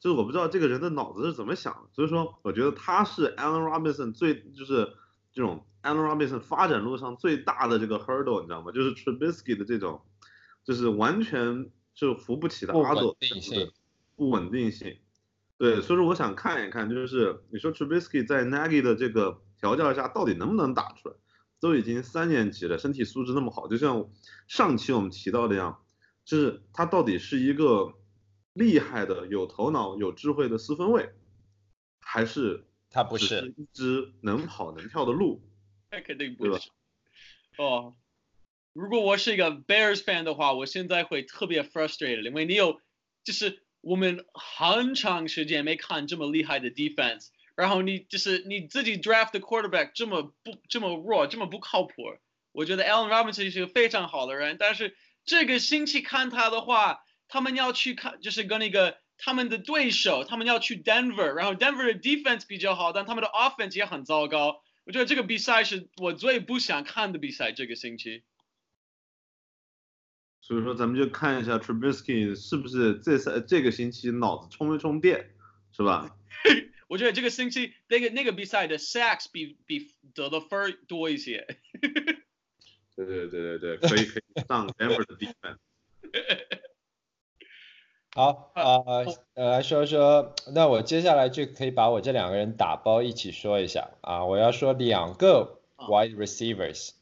[0.00, 4.94] 就是我不知道这个人的脑子是怎么想的，所以说我觉得他是 Allen Robinson 最就是
[5.32, 8.72] 这种 Allen Robinson 发展路上最大的这个 hurdle，你知道吗？
[8.72, 10.00] 就是 Trubisky 的这种，
[10.64, 13.70] 就是完全就扶不起的不稳阿斗定性
[14.16, 14.96] 不稳定性。
[15.58, 21.14] 对，所以说我想看一看，就是你说 Trubisky 在 Nagy 的这个调教下到底能不能打出来？
[21.58, 24.10] 都已经三年级了，身体素质那么好，就像
[24.46, 25.82] 上期我们提到的样，
[26.26, 27.94] 就是他到底是一个
[28.52, 31.10] 厉害的、有头脑、有智慧的四分卫，
[32.00, 35.42] 还是他不只是一只能跑能跳的鹿？
[35.90, 36.70] 那肯定不是。
[37.56, 37.94] 哦，
[38.74, 42.82] 如果我是一个 Bears fan 的话，我现在会特别 frustrated，因为你有，
[43.24, 51.94] 就是我们很长时间没看这么厉害的 defense，然后你就是你自己 draft 的 quarterback 这么不这么弱，这么不靠谱。
[52.50, 64.64] 我觉得 Allen Robinson 是个非常好的人，但是这个星期看他的话，他们要去看，就是跟那个他们的对手，他们要去 Denver，然后 Denver 的 defense 比较好，但他们的 offense 也很糟糕。
[64.84, 68.24] 我觉得这个比赛是我最不想看的比赛，这个星期。
[70.46, 75.30] 所以说咱们就看一下 Trubisky 是不是这赛这个星期脑子充没充电，
[75.72, 76.16] 是吧？
[76.86, 81.44] 我觉得这个星期那个那个比赛的 sacks 比比得的分儿多一些。
[82.94, 85.56] 对对对对对，可以可以上 Denver 的 defense。
[88.14, 88.62] 好啊，
[89.34, 94.24] 呃，来说说，那我接下来就可以把我这两个人打包一起说一下啊。
[94.24, 96.92] 我要说两个 wide receivers，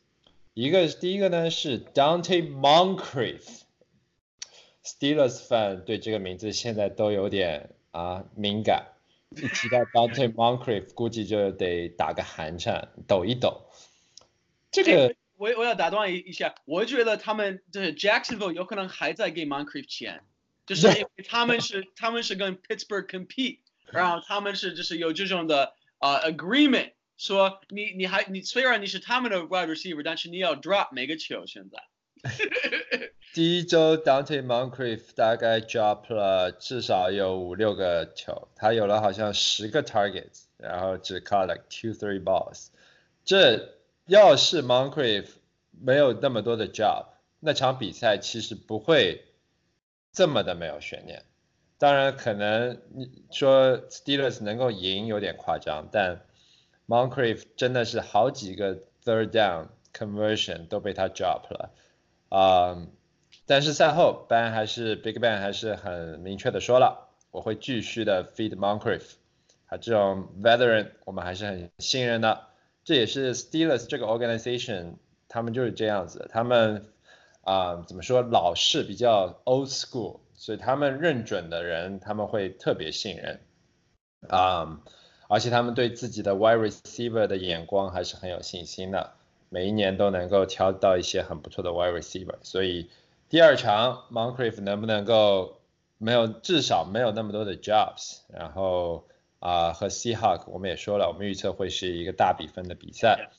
[0.54, 8.86] 一个第一个呢是 Dante Moncrief，Steelers fan 对这个名字现在都有点啊敏感，
[9.30, 13.68] 一提到 Dante Moncrief，估计就得打个寒颤，抖一抖。
[14.70, 20.22] 这个我我要打断一一下，我觉得他们就是 Jacksonville 有可能还在给 Moncrief 钱。
[20.66, 31.82] 就是因为他们是他们是跟 Pittsburgh compete，然后他们是就是有这种的啊、uh, agreement，说你你还你虽然你是他们的 wide receiver，但是你要 drop 每个球现在。
[33.34, 42.68] 第一周 Dante Moncrief 大概 drop 了至少有五六个球，他有了好像十个 targets，然后只 caught like two three balls。
[43.24, 45.26] 这要是 Moncrief
[45.70, 47.06] 没有那么多的 job，
[47.40, 49.24] 那场比赛其实不会。
[50.16, 51.24] 这么的没有悬念，
[51.76, 56.24] 当然可能你说 Steelers 能够赢有点夸张，但
[56.86, 61.70] Moncrief 真的是好几个 third down conversion 都被他 drop 了，
[62.28, 62.86] 啊，
[63.46, 69.02] 但是赛后 Ben 还是 Big Ben 还是很明确的说了，我会继续的 feed Moncrief，
[69.66, 72.46] 啊这种 veteran 我们还是很信任的，
[72.84, 74.94] 这也是 Steelers 这个 organization
[75.28, 76.86] 他们就是这样子，他们。
[77.46, 83.38] 啊，怎么说老式比较 old school，所以他们认准的人他们会特别信任，
[84.30, 84.80] 啊，
[85.28, 89.12] 而且他们对自己的 wide receiver 的眼光还是很有信心的，
[89.48, 92.88] 每一年都能够挑到一些很不错的 wide receiver，所以
[93.28, 95.60] 第二场 Moncrief 能不能够
[95.98, 99.06] 没有至少没有那么多的 jobs，然后
[99.40, 103.30] 啊和 Seahawk 我们也说了，我们预测会是一个大比分的比赛，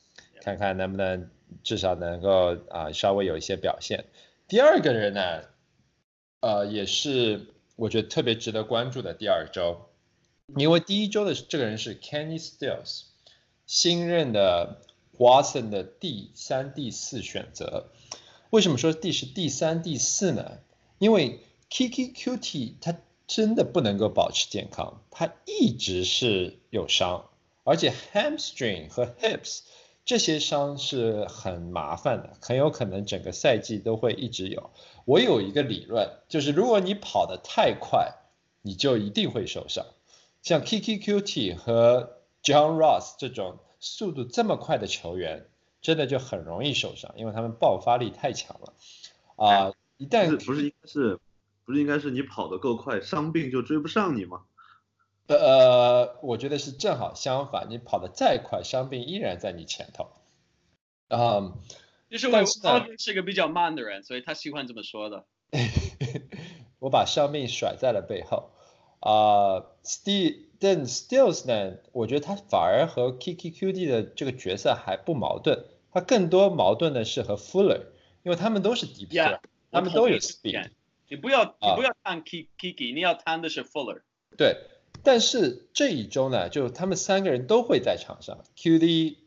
[0.41, 1.29] 看看能不能。
[1.63, 4.05] 至少能够啊稍微有一些表现。
[4.47, 5.43] 第二个人呢，
[6.41, 9.87] 呃，也是我觉得特别值得关注的第二周，
[10.53, 13.03] 因为第一周的这个人是 Kenny Stills，
[13.65, 14.81] 新任的
[15.17, 17.87] Watson 的第三、第四选择。
[18.51, 20.59] 为什么说第是第三、第四呢？
[20.99, 21.39] 因为
[21.69, 27.27] Kiki Qt 他真的不能够保持健康，他一直是有伤，
[27.63, 29.61] 而且 Hamstring 和 Hips。
[30.05, 34.69] 这些伤是很麻烦的，很有可能整个赛季都会一直有。
[35.05, 38.13] 我有一个理论，就是如果你跑得太快，
[38.61, 39.83] 你就一定会受伤。
[40.45, 45.47] 像 Kiki Qt 和 John Ross 这种速度这么快的球员，
[45.81, 48.73] 真的就很容易受伤，因为他们爆发力太强了。
[49.37, 51.19] 啊，一旦不是应该是
[51.65, 54.43] 不是应该是你跑得够快，伤病就追不上你吗？
[55.25, 60.11] 呃，我觉得是正好相反，你跑得再快，伤病依然在你前头。
[61.07, 61.53] 啊，
[62.07, 65.25] 就是我是个比较慢的人，所以他喜欢这么说的。
[66.77, 68.51] 我把伤病甩在了背后。
[68.99, 71.77] 啊，Steven Stills 呢？
[71.91, 77.81] 我觉得他反而和 Kiki QD 的这个角色还不矛盾，他更多矛盾的是和 Fuller，
[78.23, 79.17] 因为他们都是底皮，
[79.71, 80.69] 他们都有 speed。
[81.07, 84.01] 你不要，你不要看 Kiki，你要谈的是 Fuller。
[84.37, 84.57] 对。
[85.03, 89.17] 但是这一周呢，就他们三个人都会在场上，QD，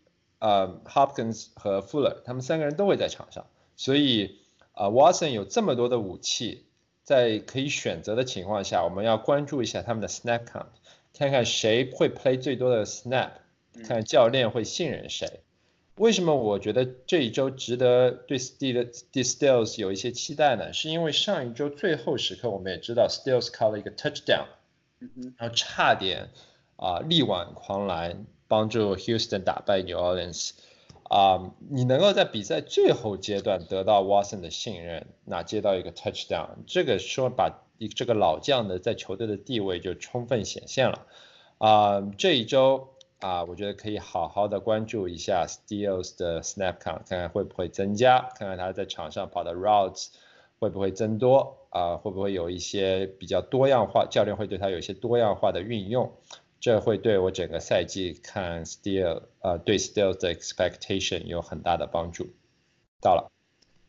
[0.40, 3.46] 呃，Hopkins 和 Fuller，他们三个人都会在场上，
[3.76, 4.40] 所以
[4.72, 6.64] 啊，Watson 有这么多的武器，
[7.09, 10.66] 在可以选择的情况下，我们要关注一下他们的 snap count，
[11.16, 13.30] 看看谁会 play 最多的 snap，
[13.86, 15.40] 看教练会信任谁。
[15.94, 20.74] 为什么我觉得这一周值得对 Steelers 有一些期待呢？
[20.74, 24.44] 是因为上一周最后时刻，我们也知道 Steelers 靠了一个 touchdown。
[25.38, 26.28] 然后差点
[26.76, 30.50] 啊力挽狂澜，帮助 Houston 打败 New Orleans
[31.09, 41.06] 啊，你能够在比赛最后阶段得到 Watson 的信任，那接到一个 touchdown，这个说把一这个老将的在球队的地位就充分显现了
[41.59, 42.00] 啊。
[42.16, 42.88] 这一周
[43.20, 50.09] 啊，我觉得可以好好的关注一下 Steals 的 snap count，看看会不会增加，看看他在场上跑的 routes
[50.59, 51.56] 会不会增多。
[51.70, 54.06] 啊，会不会有一些比较多样化？
[54.11, 56.11] 教练会对他有一些多样化的运用，
[56.61, 62.34] 这会对我整个赛季看 Steel 呃对 Steel 的 expectation 有很大的帮助。
[63.00, 63.30] 到了，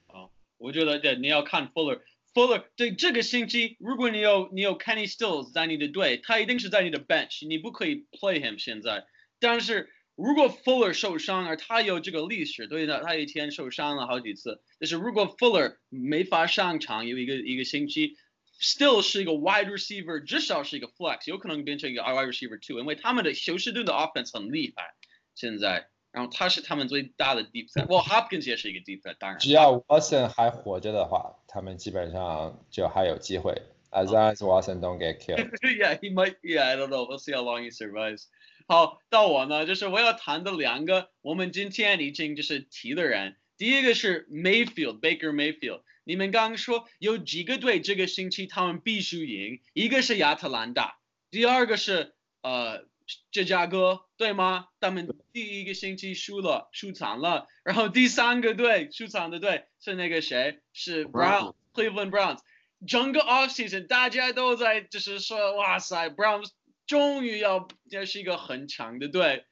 [0.07, 9.05] 啊，我觉得对你要看 Fuller，Fuller 对这个星期，如果你有你有 Kenny Stills 在你的队，他一定是在你的 bench，你不可以 play him 现在，
[9.39, 9.89] 但是。
[10.22, 14.61] 如果 Fuller 受伤而他有这个历史，对的，他一天受伤了好几次。
[14.78, 18.17] 就是如果 Fuller 没法上场，有一个一个星期
[18.61, 24.95] still 是一个 wide receiver，至少是一个 flex，有可能变成一个 wide receiver two，因为他们的休斯顿的 offense 很厉害，
[25.35, 29.39] 现在，然后他是他们最大的 deep threat，well Hopkins 也是一个 deep threat，当然。
[29.39, 33.62] 只要 Watson 还活着的话，他们基本上就还有机会。
[33.91, 35.51] As long as Watson don't get killed.
[35.62, 36.35] yeah, he might.
[36.43, 37.07] Yeah, I don't know.
[37.07, 38.24] We'll see how long he survives.
[38.66, 43.37] 好，到我呢，就是我要谈的两个，我们今天已经就是提的人。
[43.57, 45.82] 第一个是 Mayfield Baker Mayfield。
[46.10, 50.97] 你们刚刚说有几个队这个星期他们必须赢，一个是亚特兰大，
[51.30, 52.88] 第二个是呃
[53.30, 54.70] 芝加哥，对吗？
[54.80, 57.45] 他们第一个星期输了，输惨了。
[57.64, 60.62] 然后第三个队输惨的队是那个谁？
[60.74, 62.39] 是 Brown Cleveland Browns。
[62.88, 66.49] 整个 off season 大家都在就是说，哇塞，Browns
[66.88, 69.45] 终于要要是一个很强的队。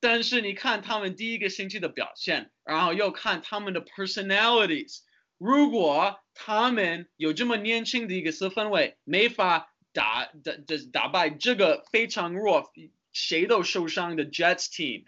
[0.00, 5.00] 但是你看他们第一个星期的表现，然后又看他们的 personalities，
[5.42, 12.72] 如果他们有这么年轻的一个四分卫，没法打打打打败这个非常弱、
[13.12, 15.04] 谁都受伤的 Jets team，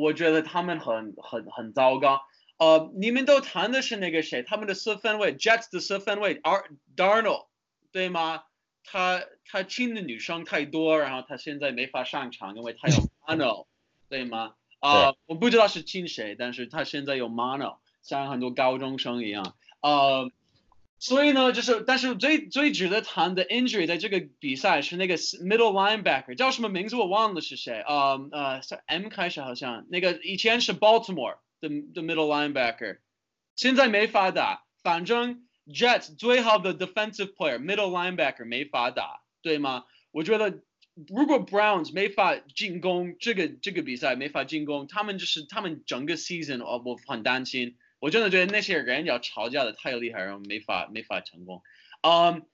[0.00, 2.22] 我觉得他们很很很糟糕。
[2.56, 6.64] 呃，你们都谈的是那个谁，他们的四分卫 Jets 的四分卫 Ar
[6.96, 7.48] Darnold，
[7.92, 8.44] 对吗？
[8.84, 12.94] 他他亲的女生太多，然后他现在没法上场，因为他有
[13.26, 13.66] mono。
[14.08, 14.54] 对吗？
[14.80, 19.54] 啊，我不知道是亲谁，但是他现在有 mono，像很多高中生一样。
[19.80, 20.30] 呃，
[20.98, 27.80] 所以呢，就是，但是最最值得谈的 injury 在这个比赛是那个 middle linebacker，叫什么名字我忘了是谁。
[27.80, 32.98] 呃呃，M 开始好像那个以前是 Baltimore 的的 middle linebacker，
[33.56, 34.64] 现在没法打。
[34.82, 39.84] 反正 Jets 最好的 defensive player middle linebacker 没法打，对吗？
[40.10, 40.60] 我觉得。
[41.08, 47.76] 如果 Browns 没法进攻，这个这个比赛没法进攻，他们就是他们整个 season 哦，我很担心。
[48.02, 51.62] 我真的觉得那些人要吵架的太厉害，然后没法没法成功。
[52.00, 52.44] 嗯，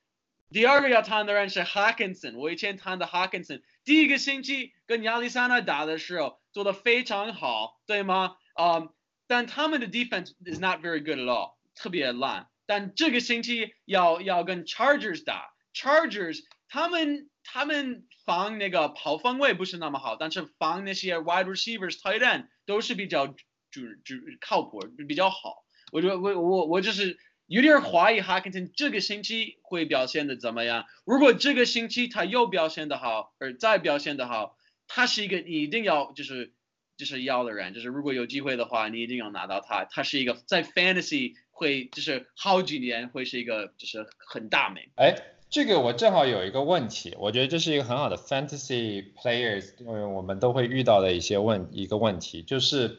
[0.51, 8.37] 第二个要谈的人是 Hawkinson，我以前谈的 Hawkinson，第一个星期跟亚利桑那打的时候做的非常好，对吗？
[8.61, 8.93] 嗯，
[9.27, 12.49] 但他们的 defense is not very good at all，特别烂。
[12.67, 18.05] 但这个星期要要跟 Chargers 打，Chargers 他们他们。
[18.29, 23.35] 防那个跑方位不是那么好，但是防那些 wide receivers、tight end 都是比较
[23.71, 25.65] 就是就是靠谱，比较好。
[25.93, 30.85] 我觉得我我我就是有点怀疑 Hawkinson 这个星期会表现的怎么样。
[31.05, 34.57] 如果这个星期他又表现的好，而再表现的好，
[34.87, 36.53] 他是一个你一定要就是
[36.97, 39.85] 就是要的人，就是如果有机会的话，你一定要拿到他。
[39.85, 44.85] 他是一个在 fantasy 会就是好几年会是一个就是很大名。
[44.97, 45.17] 哎。
[45.51, 52.99] 这个我正好有一个问题，我觉得这是一个很好的 fantasy players，嗯，我们都会遇到的一些问一个问题，就是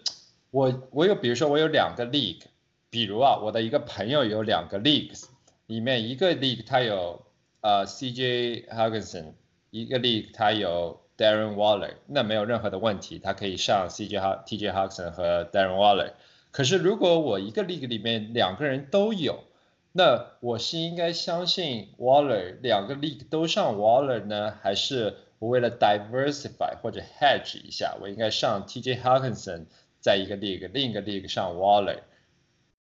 [0.52, 2.44] 我我有比如说我有两个 league，
[2.90, 5.26] 比如啊我的一个朋友有两个 leagues，
[5.68, 7.26] 里面一个 league 他有
[7.62, 9.34] 呃 CJ Hawkinson，
[9.70, 16.14] 一个 league 他有 Darren Waller，那没有任何的问题，他可以上 CJ 哈 TJ Hawkinson 和 Darren Waller，
[16.52, 19.44] 可是如果我一个 league 里面两个人都有。
[19.92, 29.66] 那我是应该相信 Waller 两个 league 都上 Waller 呢，还是我为了 diversify 或者 hedge 一下，我应该上 TJ Hawkinson
[30.00, 32.04] 在一个 league，另一个 league 上 Waller？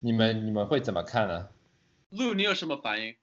[0.00, 1.48] 你们你们会怎么看呢？
[2.10, 3.16] 陆，你有什么反应？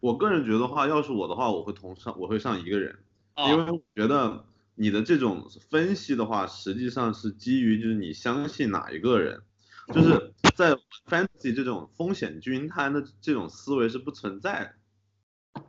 [0.00, 2.98] 我个人觉得话，要是我的话，我会同上，我会上一个人，
[3.36, 4.44] 因为我觉得
[4.74, 9.42] 你的这种分析的话，实际上是基于就是你相信哪一个人，
[9.94, 10.32] 就是。
[10.56, 14.74] 在 fantasy 这种风险均摊的这种思维是不存在
[15.54, 15.62] 的。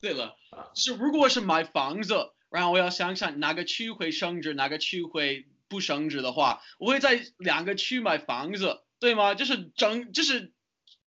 [0.00, 0.34] 对了，
[0.74, 9.34] 是如果是买房子，然后我要想想哪个区会升值，哪个区会不升值的话，我会在两个区买房子，对吗？
[9.34, 10.52] 就是整，就是。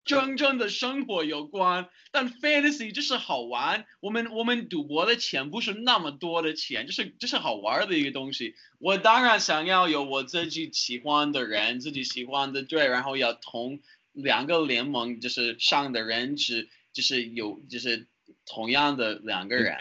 [0.07, 3.87] 真正的生活有关，但 fantasy 就是好玩。
[3.99, 8.53] 我们我们赌博的钱不是那么多的钱，就是就是好玩的一个东西。
[8.77, 13.79] 我当然想要有我自己喜欢的人，自己喜欢的队，然后要同
[14.11, 18.05] 两个联盟就是上的人是就是有就是
[18.45, 19.75] 同样的两个人。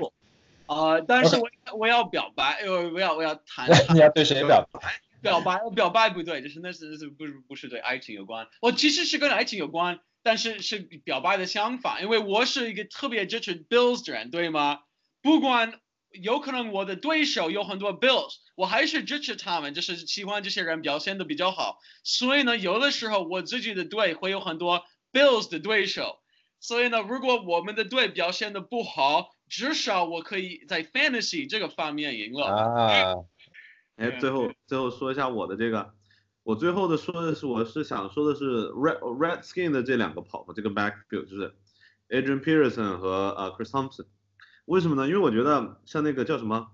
[0.67, 3.69] 啊，但是我我要表白，我我要我要谈。
[3.95, 5.01] 你要对谁表白？
[5.23, 8.47] 表白表白不对，就是那是是不是不是对爱情有关？
[8.61, 10.01] 我其实是跟爱情有关。
[10.27, 14.81] 但是是表白的相反，因为我是一个特别支持 Bills 的人，对吗？
[15.21, 15.81] 不管
[16.13, 21.79] 有可能我的对手有很多 Bills，我还是支持他们，就是喜欢这些人表现的比较好。
[22.05, 26.21] 所以呢，有的时候我自己的队会有很多 Bills 的对手。
[26.59, 32.47] 所以呢，如果我们的队表现的不好，至少我可以在 Fantasy 这个方面赢了。
[32.47, 33.15] 啊，
[33.95, 35.95] 哎，最后最后说一下我的这个。
[36.43, 41.55] 我最后的说的是，我是想说的是 red red skin 的这两个跑步这个 backfield 就是
[42.09, 44.07] Adrian Peterson 和呃 Chris Thompson。
[44.65, 45.07] 为什么呢？
[45.07, 46.73] 因为我觉得像那个叫什么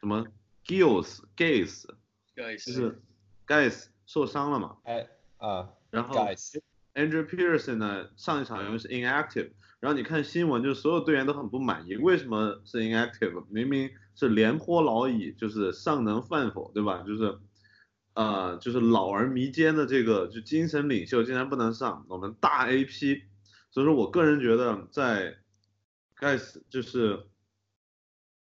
[0.00, 0.26] 什么
[0.64, 1.84] Gills Gaze，
[2.34, 3.02] 就是
[3.46, 4.78] Guys 受伤了嘛。
[4.84, 5.06] 哎
[5.36, 6.16] 啊，然后
[6.94, 13.44] Andrew Peterson 呢，上一场因为是 inactive，然后你看新闻，就是所有队员都很不满意，为什么是 inactive？
[13.50, 17.04] 明明是廉颇老矣，就是尚能饭否，对吧？
[17.06, 17.38] 就是
[18.14, 23.22] 呃，就是老而弥坚的这个就精神领袖竟然不能上，我们大 AP，
[23.70, 25.36] 所以说我个人觉得在
[26.18, 27.26] Guys 就是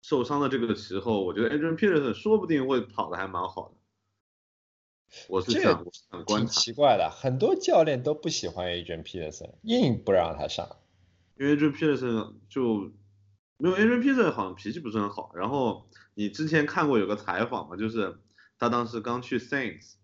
[0.03, 3.75] 受伤的这个时候，我觉得 Adrian Peterson 说不定会跑的还蛮好的。
[5.27, 6.45] 我是这样，我是很。
[6.45, 10.77] 奇怪的，很多教练都不喜欢 Adrian Peterson，硬不让他上。
[11.37, 12.91] 因为 Adrian Peterson 就
[13.57, 15.31] 没有 Adrian Peterson 好像脾气不是很好。
[15.35, 18.19] 然后你之前看过有个采访嘛，就是
[18.57, 19.95] 他当时刚去 Saints，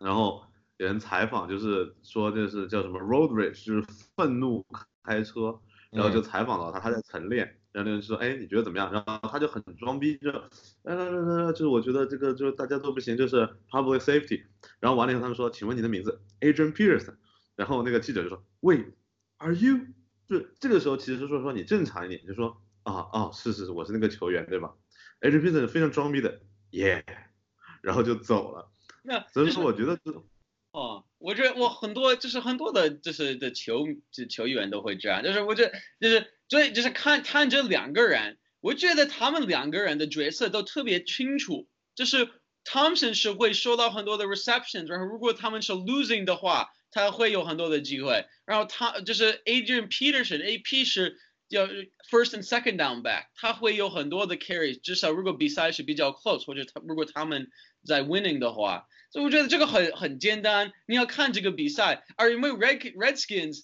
[0.00, 0.44] 然后
[0.76, 3.84] 有人采访就是说这是叫什么 road rage，就是
[4.16, 4.64] 愤怒
[5.02, 5.60] 开车，
[5.90, 7.58] 然后就采访到他，他在晨练。
[7.72, 8.90] 然后那人说，哎，你觉得怎么样？
[8.90, 10.30] 然后他就很装逼，就，
[10.82, 14.44] 来来来来，就是我觉得这个就是大家都不行，就是 public safety。
[14.80, 17.16] 然后完了以后，他们说，请问你的名字？Adrian Peterson。
[17.54, 18.92] 然后那个记者就说，Wait,
[19.36, 19.80] are you？
[20.28, 24.74] 就这个时候其实说说你正常一点，就说啊啊是是是，我是那个球员对吧
[25.20, 27.02] Peterson 非常装逼的，Yeah，
[27.82, 28.70] 然后就走了。
[29.02, 30.24] 那所以说我觉得这
[30.72, 42.28] 哦，我觉得我很多就是很多的，就是的球就球员都会这样，就是我觉得就是所以就是看看这两个人，我觉得他们两个人的角色都特别清楚，就是
[42.64, 51.18] Thompson 是会收到很多的 receptions，然后如果他们是 losing 的话，他会有很多的机会，然后他就是 Adrian Peterson AP 是
[51.48, 51.66] 要
[52.10, 57.50] first and second down back，他会有很多的 carries，至少如果比赛是比较 close，或者他如果他们
[57.84, 58.86] 在 winning 的话。
[59.08, 63.62] 所以我觉得这个很很简单，你要看这个比赛，而因为 Red Redskins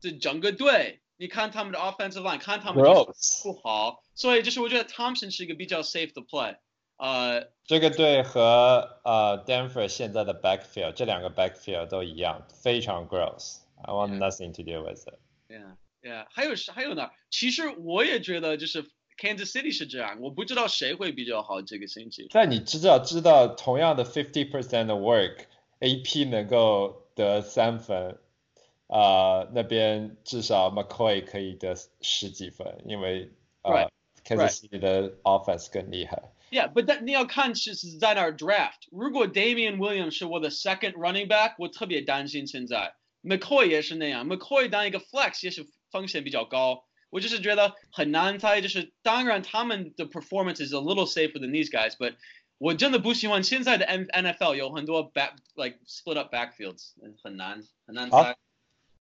[0.00, 6.56] 这整个队，你看他们的 offensive line，看他们不好，所以就是我觉得 Thompson 是一个比较 safe 的 play，
[6.98, 13.60] 呃，这个队和呃 Denver 现在的 backfield 这两个 backfield 都一样，非常 gross。
[13.80, 15.14] I want nothing to do with it。
[15.48, 18.82] yeah yeah，还有还有呢，其实我也觉得就是
[19.16, 22.26] Kansas City 是这样，我不知道谁会比较好这个星期。
[22.30, 28.18] 在你知道知道同样的 fifty percent 的 work，AP 能够得三分，
[28.88, 33.30] 呃，那边至少 McCoy 可以得十几分，因为
[33.62, 33.88] 呃
[34.24, 36.32] Kansas City 的 offense 更厉害。
[36.51, 38.87] Yeah，but that 你要看是是在哪儿 draft。
[38.91, 42.95] 如果 Damian Williams 是我的 second running back，我特别担心现在。
[43.23, 46.85] McCoy 也是那样，McCoy 当一个 flex 也是风险比较高。
[47.09, 52.15] 我就是觉得很难猜，就是当然他们的 performance is a little safer than these guys，but
[52.57, 56.91] 我真的不喜欢现在的 N NFL 有很多 back like split up backfields，
[57.23, 58.35] 很难很难好猜。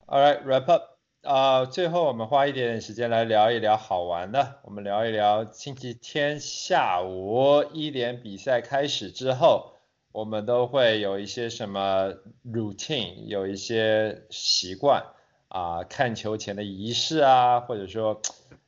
[0.07, 0.92] All right, wrap up。
[1.24, 4.60] 啊、最后我们花一点点时间来聊一聊好玩的。
[4.62, 9.72] 我们聊一聊星期天下午一点比赛开始之后，
[10.12, 12.12] 我们都会有一些什么
[12.44, 15.02] routine，有一些习惯
[15.48, 18.20] 啊、看球前的仪式啊，或者说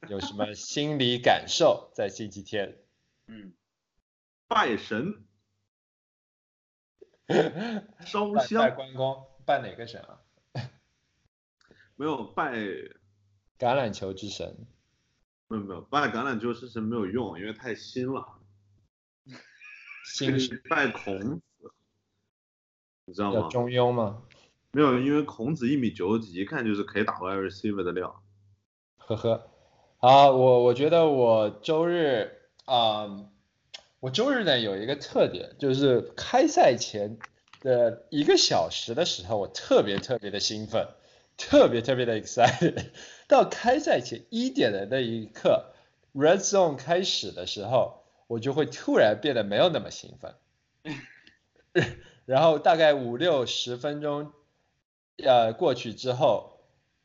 [0.09, 2.79] 有什么心理感受在星期天。
[3.27, 3.53] 嗯，
[4.49, 5.27] 拜神
[8.01, 10.21] 烧香拜香，关公，拜哪个神啊？
[11.97, 12.53] 没有拜
[13.59, 14.55] 橄榄球之神。
[15.49, 18.24] 没有没有拜橄榄球之神没有用，因为太新了。
[20.05, 21.40] 新是拜孔子，
[23.07, 23.40] 你知道吗？
[23.40, 24.22] 叫中庸吗？
[24.70, 28.22] 没有，因为孔子一米九几，一看就是可以打 wide receiver 的料。
[28.99, 29.51] 呵呵，
[29.99, 32.30] 好，我我觉得我周日
[32.66, 33.28] 啊、
[34.01, 37.18] 我周日呢有一个特点，就是开赛前
[37.61, 40.88] 的一个小时的时候，我特别特别的兴奋，
[41.37, 42.87] 特别特别的 excited。
[43.28, 45.72] 到开赛前一点的那一刻
[46.14, 50.34] ，Red Zone 开始的时候，我就会突然变得没有那么兴奋。
[52.24, 54.32] 然后大概五六十分钟，
[55.22, 56.59] 呃过去之后，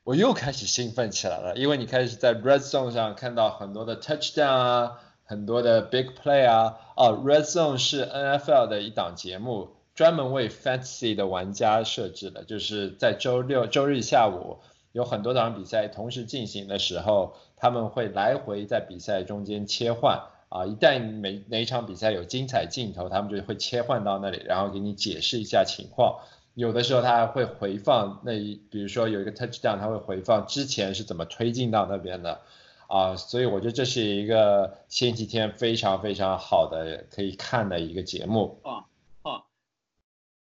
[0.03, 6.77] 我又开始兴奋起来了，因为你开始在 Red Zone 上看到很多的 touchdown 啊，很多的 big play 啊。
[6.95, 14.58] 哦，Red Zone 是 NFL 的一档节目，专门为 Fantasy 的玩家设置的，就是在周六、周日下午
[14.93, 20.20] 有很多场比赛同时进行的时候，他们会来回在比赛中间切换。
[20.49, 26.18] 啊，一旦每哪一场比赛有精彩镜头，他们就会切换到那里，然后给你解释一下情况。
[26.56, 32.39] 有的时候他还会回放那一，比如说有一个 touchdown，他会回放之前是怎么推进到那边的。
[32.88, 38.58] 啊，所以我觉得这是一个星期天非常非常好的可以看的一个节目。
[38.64, 38.89] 啊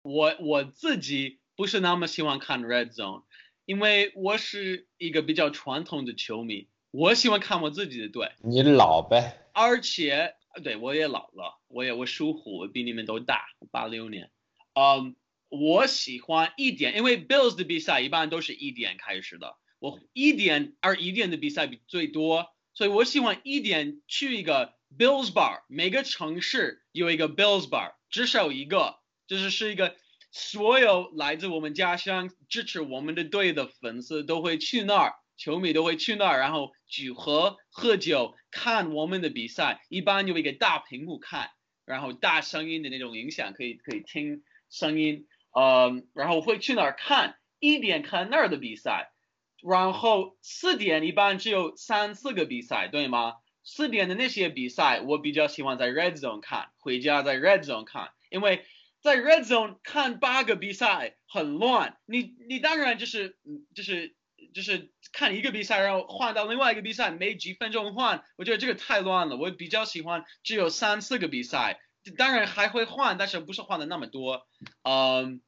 [0.03, 3.23] 我我自己不是那么喜欢看 Red Zone，
[3.65, 14.31] 因为我是一个比较传统的球迷，我喜欢看我自己的队，你老呗，而且对我也老了，我也我属虎，我比你们都大，八六年，
[14.73, 15.15] 嗯，
[15.49, 28.97] 我喜欢一点，因为 Bills 的比赛一般都是一点开始的，我一点而一点的比赛比最多，所以我喜欢一点去一个 Bills bar，每个城市有一个 Bills bar，至少一个，
[29.31, 29.95] 就是是一个
[30.29, 41.51] 所有来自我们家乡支持我们的队的粉丝都会去那儿，球迷都会去那儿，然后聚合喝酒看我们的比赛，一般有一个大屏幕看，
[41.85, 49.13] 然后大声音的那种影响可以可以听声音，呃，然后会去那儿看，一点看那儿的比赛，
[49.63, 53.35] 然后四点一般只有三四个比赛，对吗？
[53.63, 58.65] 四点的那些比赛，我比较喜欢在 Red Zone 看，回家在 Red Zone 看，因为
[59.01, 63.37] 在 Red Zone 看八个比赛很乱，你你当然就是
[63.73, 64.15] 就是
[64.53, 69.37] 就是看一个比赛，然后换到另外一个比赛，没几分钟换，我觉得这个太乱了。
[69.37, 71.79] 我比较喜欢只有三四个比赛，
[72.17, 74.47] 当然还会换，但是不是换的那么多。
[74.83, 75.41] 嗯，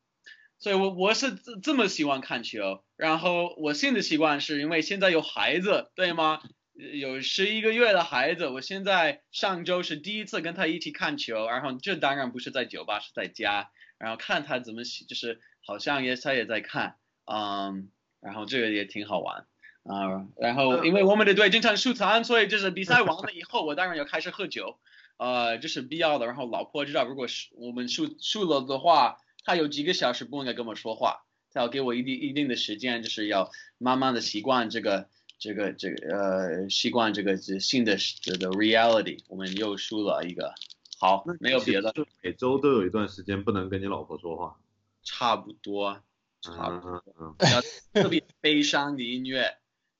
[0.58, 2.84] 所以我我是这这么喜欢看球。
[2.95, 6.41] 然后我新的习惯是因为现在有孩子，对吗？
[6.74, 13.69] 有十一个月的孩子，我现在上周是第一次跟他一起看球，然后这当然不是在酒吧，是在家，
[13.99, 16.95] 然后看他怎么，就是好像也他也在看，
[17.26, 17.89] 嗯，
[18.21, 19.45] 然后这个也挺好玩
[19.84, 24.80] 啊、然后因为我们的队经常输惨，所以就是比赛完了以后，我当然要开始喝酒，
[25.17, 26.26] 呃，这是必要的。
[26.26, 35.07] 然后老婆知道，如果是我们输输了的话，她有几个小时不应该跟我说话，她要给我一定一定的时间，就是要慢慢的习惯这个。
[35.43, 40.53] 这个这个呃，习惯这个这新的这个 reality，我们又输了一个。
[40.97, 44.57] 好，没有别的，就每周都有一段时间不能跟你老婆说话。
[45.03, 45.99] 差不多，
[46.39, 47.03] 差不多。
[47.19, 49.57] 嗯嗯要特别悲伤的音乐，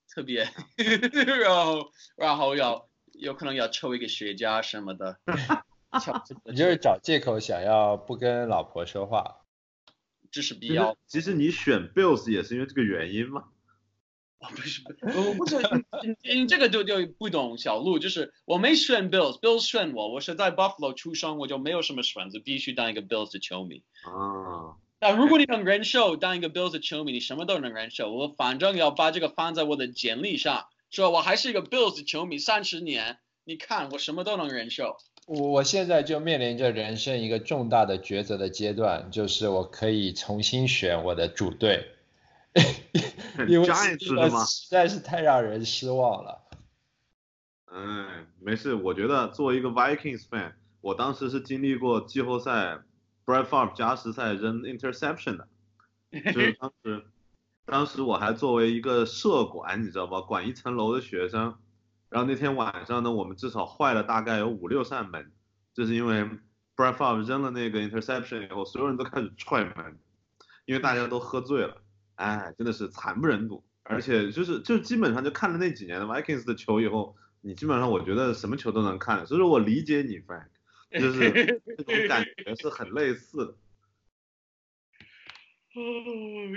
[0.08, 0.48] 特别，
[1.44, 5.20] 然后然后要有可能要抽一个雪茄什么的。
[6.46, 9.42] 你就是找借口想要不跟老婆说话。
[10.32, 10.96] 这是必要。
[11.06, 13.50] 其实你选 Bills 也是因为这个原因嘛。
[14.44, 15.56] 哦，不是，我不是，
[16.04, 23.84] 你你 这个就就不懂小路，就是我没选 Bills，Bills 选我，我是在 Buffalo 出生，我就没有什么选择，必须当一个 Bills 的球迷。
[24.04, 28.12] 啊，但如果你能忍受当一个 Bills 的球迷，你什么都能忍受。
[28.12, 34.98] 我反正要把这个放在我的简历上，说我还是一个 Bills 的球迷三十年，你看我什么都能忍受。
[35.26, 41.88] 我我现在就面临着人生一个重大的抉择的阶段，就是我可以重新选我的主队，
[43.48, 44.46] 因为 Giants 的吗？
[44.46, 46.42] 实在是太让人失望了。
[47.72, 52.80] 嗯，没事，我觉得作为一个 Vikings fan，我当时是经历过季后赛
[53.26, 55.48] Brett Favre 加时赛扔 interception 的，
[56.12, 57.06] 就是当时，
[57.66, 61.56] 当时我还作为一个社管，你知道吧，管一层楼的学生，
[62.10, 65.32] 然后那天晚上呢，我们至少坏了大概有五六扇门，
[65.74, 66.24] 就是因为
[66.76, 69.98] Brett Favre 扔了那个 interception 以后，所有人都开始踹门，
[70.66, 71.78] 因为大家都喝醉了，
[72.16, 73.64] 哎，真的是惨不忍睹。
[73.86, 80.48] 而且就是就基本上就看了那几年的 Vikings 的球以后，你基本上我觉得什么球都能看，所以说我理解你 Frank，
[80.98, 83.58] 就是这种感觉是很类似的。
[85.76, 85.82] 哦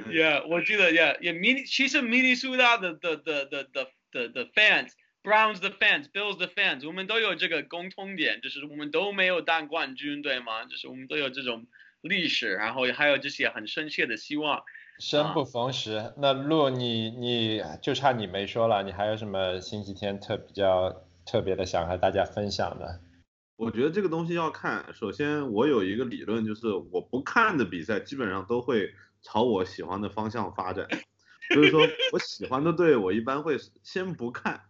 [0.08, 10.66] ，Yeah，我记得，Yeah，也明其实明尼苏达的的的的的的的 fans，Browns 的 fans，Bills 的 fans，我们都有这个共通点，就是我们都没有当冠军，对吗？
[10.66, 11.66] 就是我们都有这种
[12.02, 14.62] 历史，然后还有这些很深切的希望。
[14.98, 23.00] 生不逢时，那路你你就差你没说了，你还有什么星期天特比较特别的想和大家分享的？
[23.56, 30.86] 我觉得这个东西要看，首先我有一个理论，就是我不看的比赛基本上都会朝我喜欢的方向发展，
[31.54, 31.80] 就是说
[32.12, 34.62] 我喜欢的队，我一般会先不看，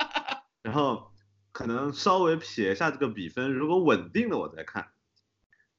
[0.62, 1.10] 然后
[1.52, 4.88] 可能稍微撇一下这个比分，如果稳定的我再看，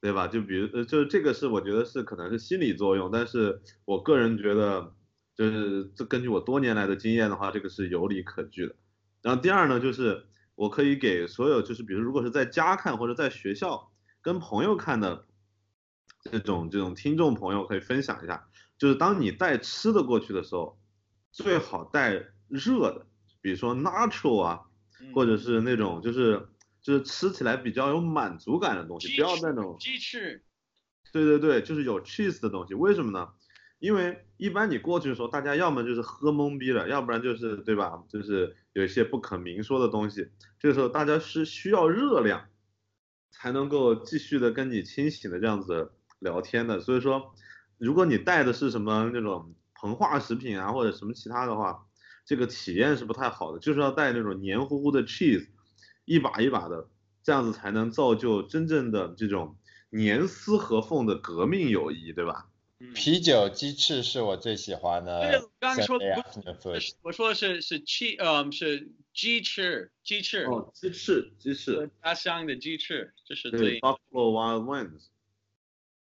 [0.02, 0.26] 对吧？
[0.26, 4.92] 就比如呃，就是这个是我觉得是可能是心理作用，但是我个人觉得，
[5.36, 8.74] 就是这根据我多年来的经验的话，这个是有理可据的。
[9.22, 10.24] 然后第二呢，就是
[10.56, 15.24] 我可以给所有就是比如如果是在家看或者在学校跟朋友看的
[16.20, 18.48] 这种这种听众朋友可以分享一下，
[18.78, 20.76] 就是当你带吃的过去的时候，
[21.30, 23.06] 最好带热的，
[23.40, 24.62] 比如说 nacho 啊，
[25.00, 26.48] 嗯或者是那种就是
[26.82, 30.42] 就是吃起来比较有满足感的东西，不要那种鸡翅，
[31.12, 32.74] 对对对，就是有 cheese 的东西。
[32.74, 33.28] 为什么呢？
[33.78, 38.02] 因为一般你过去的时候，大家要么就是喝懵逼了，要不然就是对吧？
[38.08, 40.28] 就是有一些不可明说的东西。
[40.60, 42.48] 这个时候大家是需要热量，
[43.30, 46.78] 才能够继续的跟你清醒的这样子聊天的。
[46.78, 47.34] 所以说，
[47.76, 51.86] 如果你带的是什么那种膨化食品啊或者什么其他的话，
[52.24, 55.48] 这个体验是不太好的，就是要带那种黏糊糊的 cheese，
[56.04, 56.88] 一把一把的，
[57.22, 59.56] 这样子才能造就真正的这种
[59.90, 62.48] 严丝合缝的革命友谊，对吧？
[62.78, 66.94] 嗯啤酒鸡翅是我最喜欢对的我刚刚说的不 food。
[67.02, 75.04] 我说的是是 che 嗯是鸡翅鸡翅，哦，鸡翅，鸡翅，家乡的鸡翅，这是对最，Buffalo Wild Wings，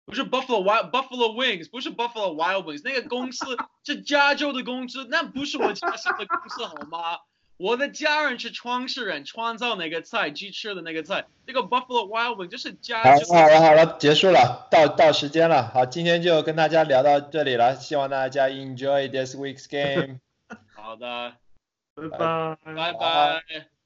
[0.05, 3.45] 不是 Buffalo Wild Buffalo Wings，不是 Buffalo Wild Wings，那个公司
[3.83, 7.17] 是加州的公司，那不是我家乡的公司好吗？
[7.59, 13.17] 我的家人是创始人，创造那个菜，鸡翅的那个菜，这个 Buffalo Wild Wings 就是家好了。
[13.27, 15.67] 好了好了，结束了，到到时间了。
[15.67, 20.21] 好，今天就跟大家聊到这里了，希望大家 enjoy this week's game。
[20.73, 21.33] 好的，
[21.95, 22.57] 拜拜。
[22.63, 23.78] 拜拜。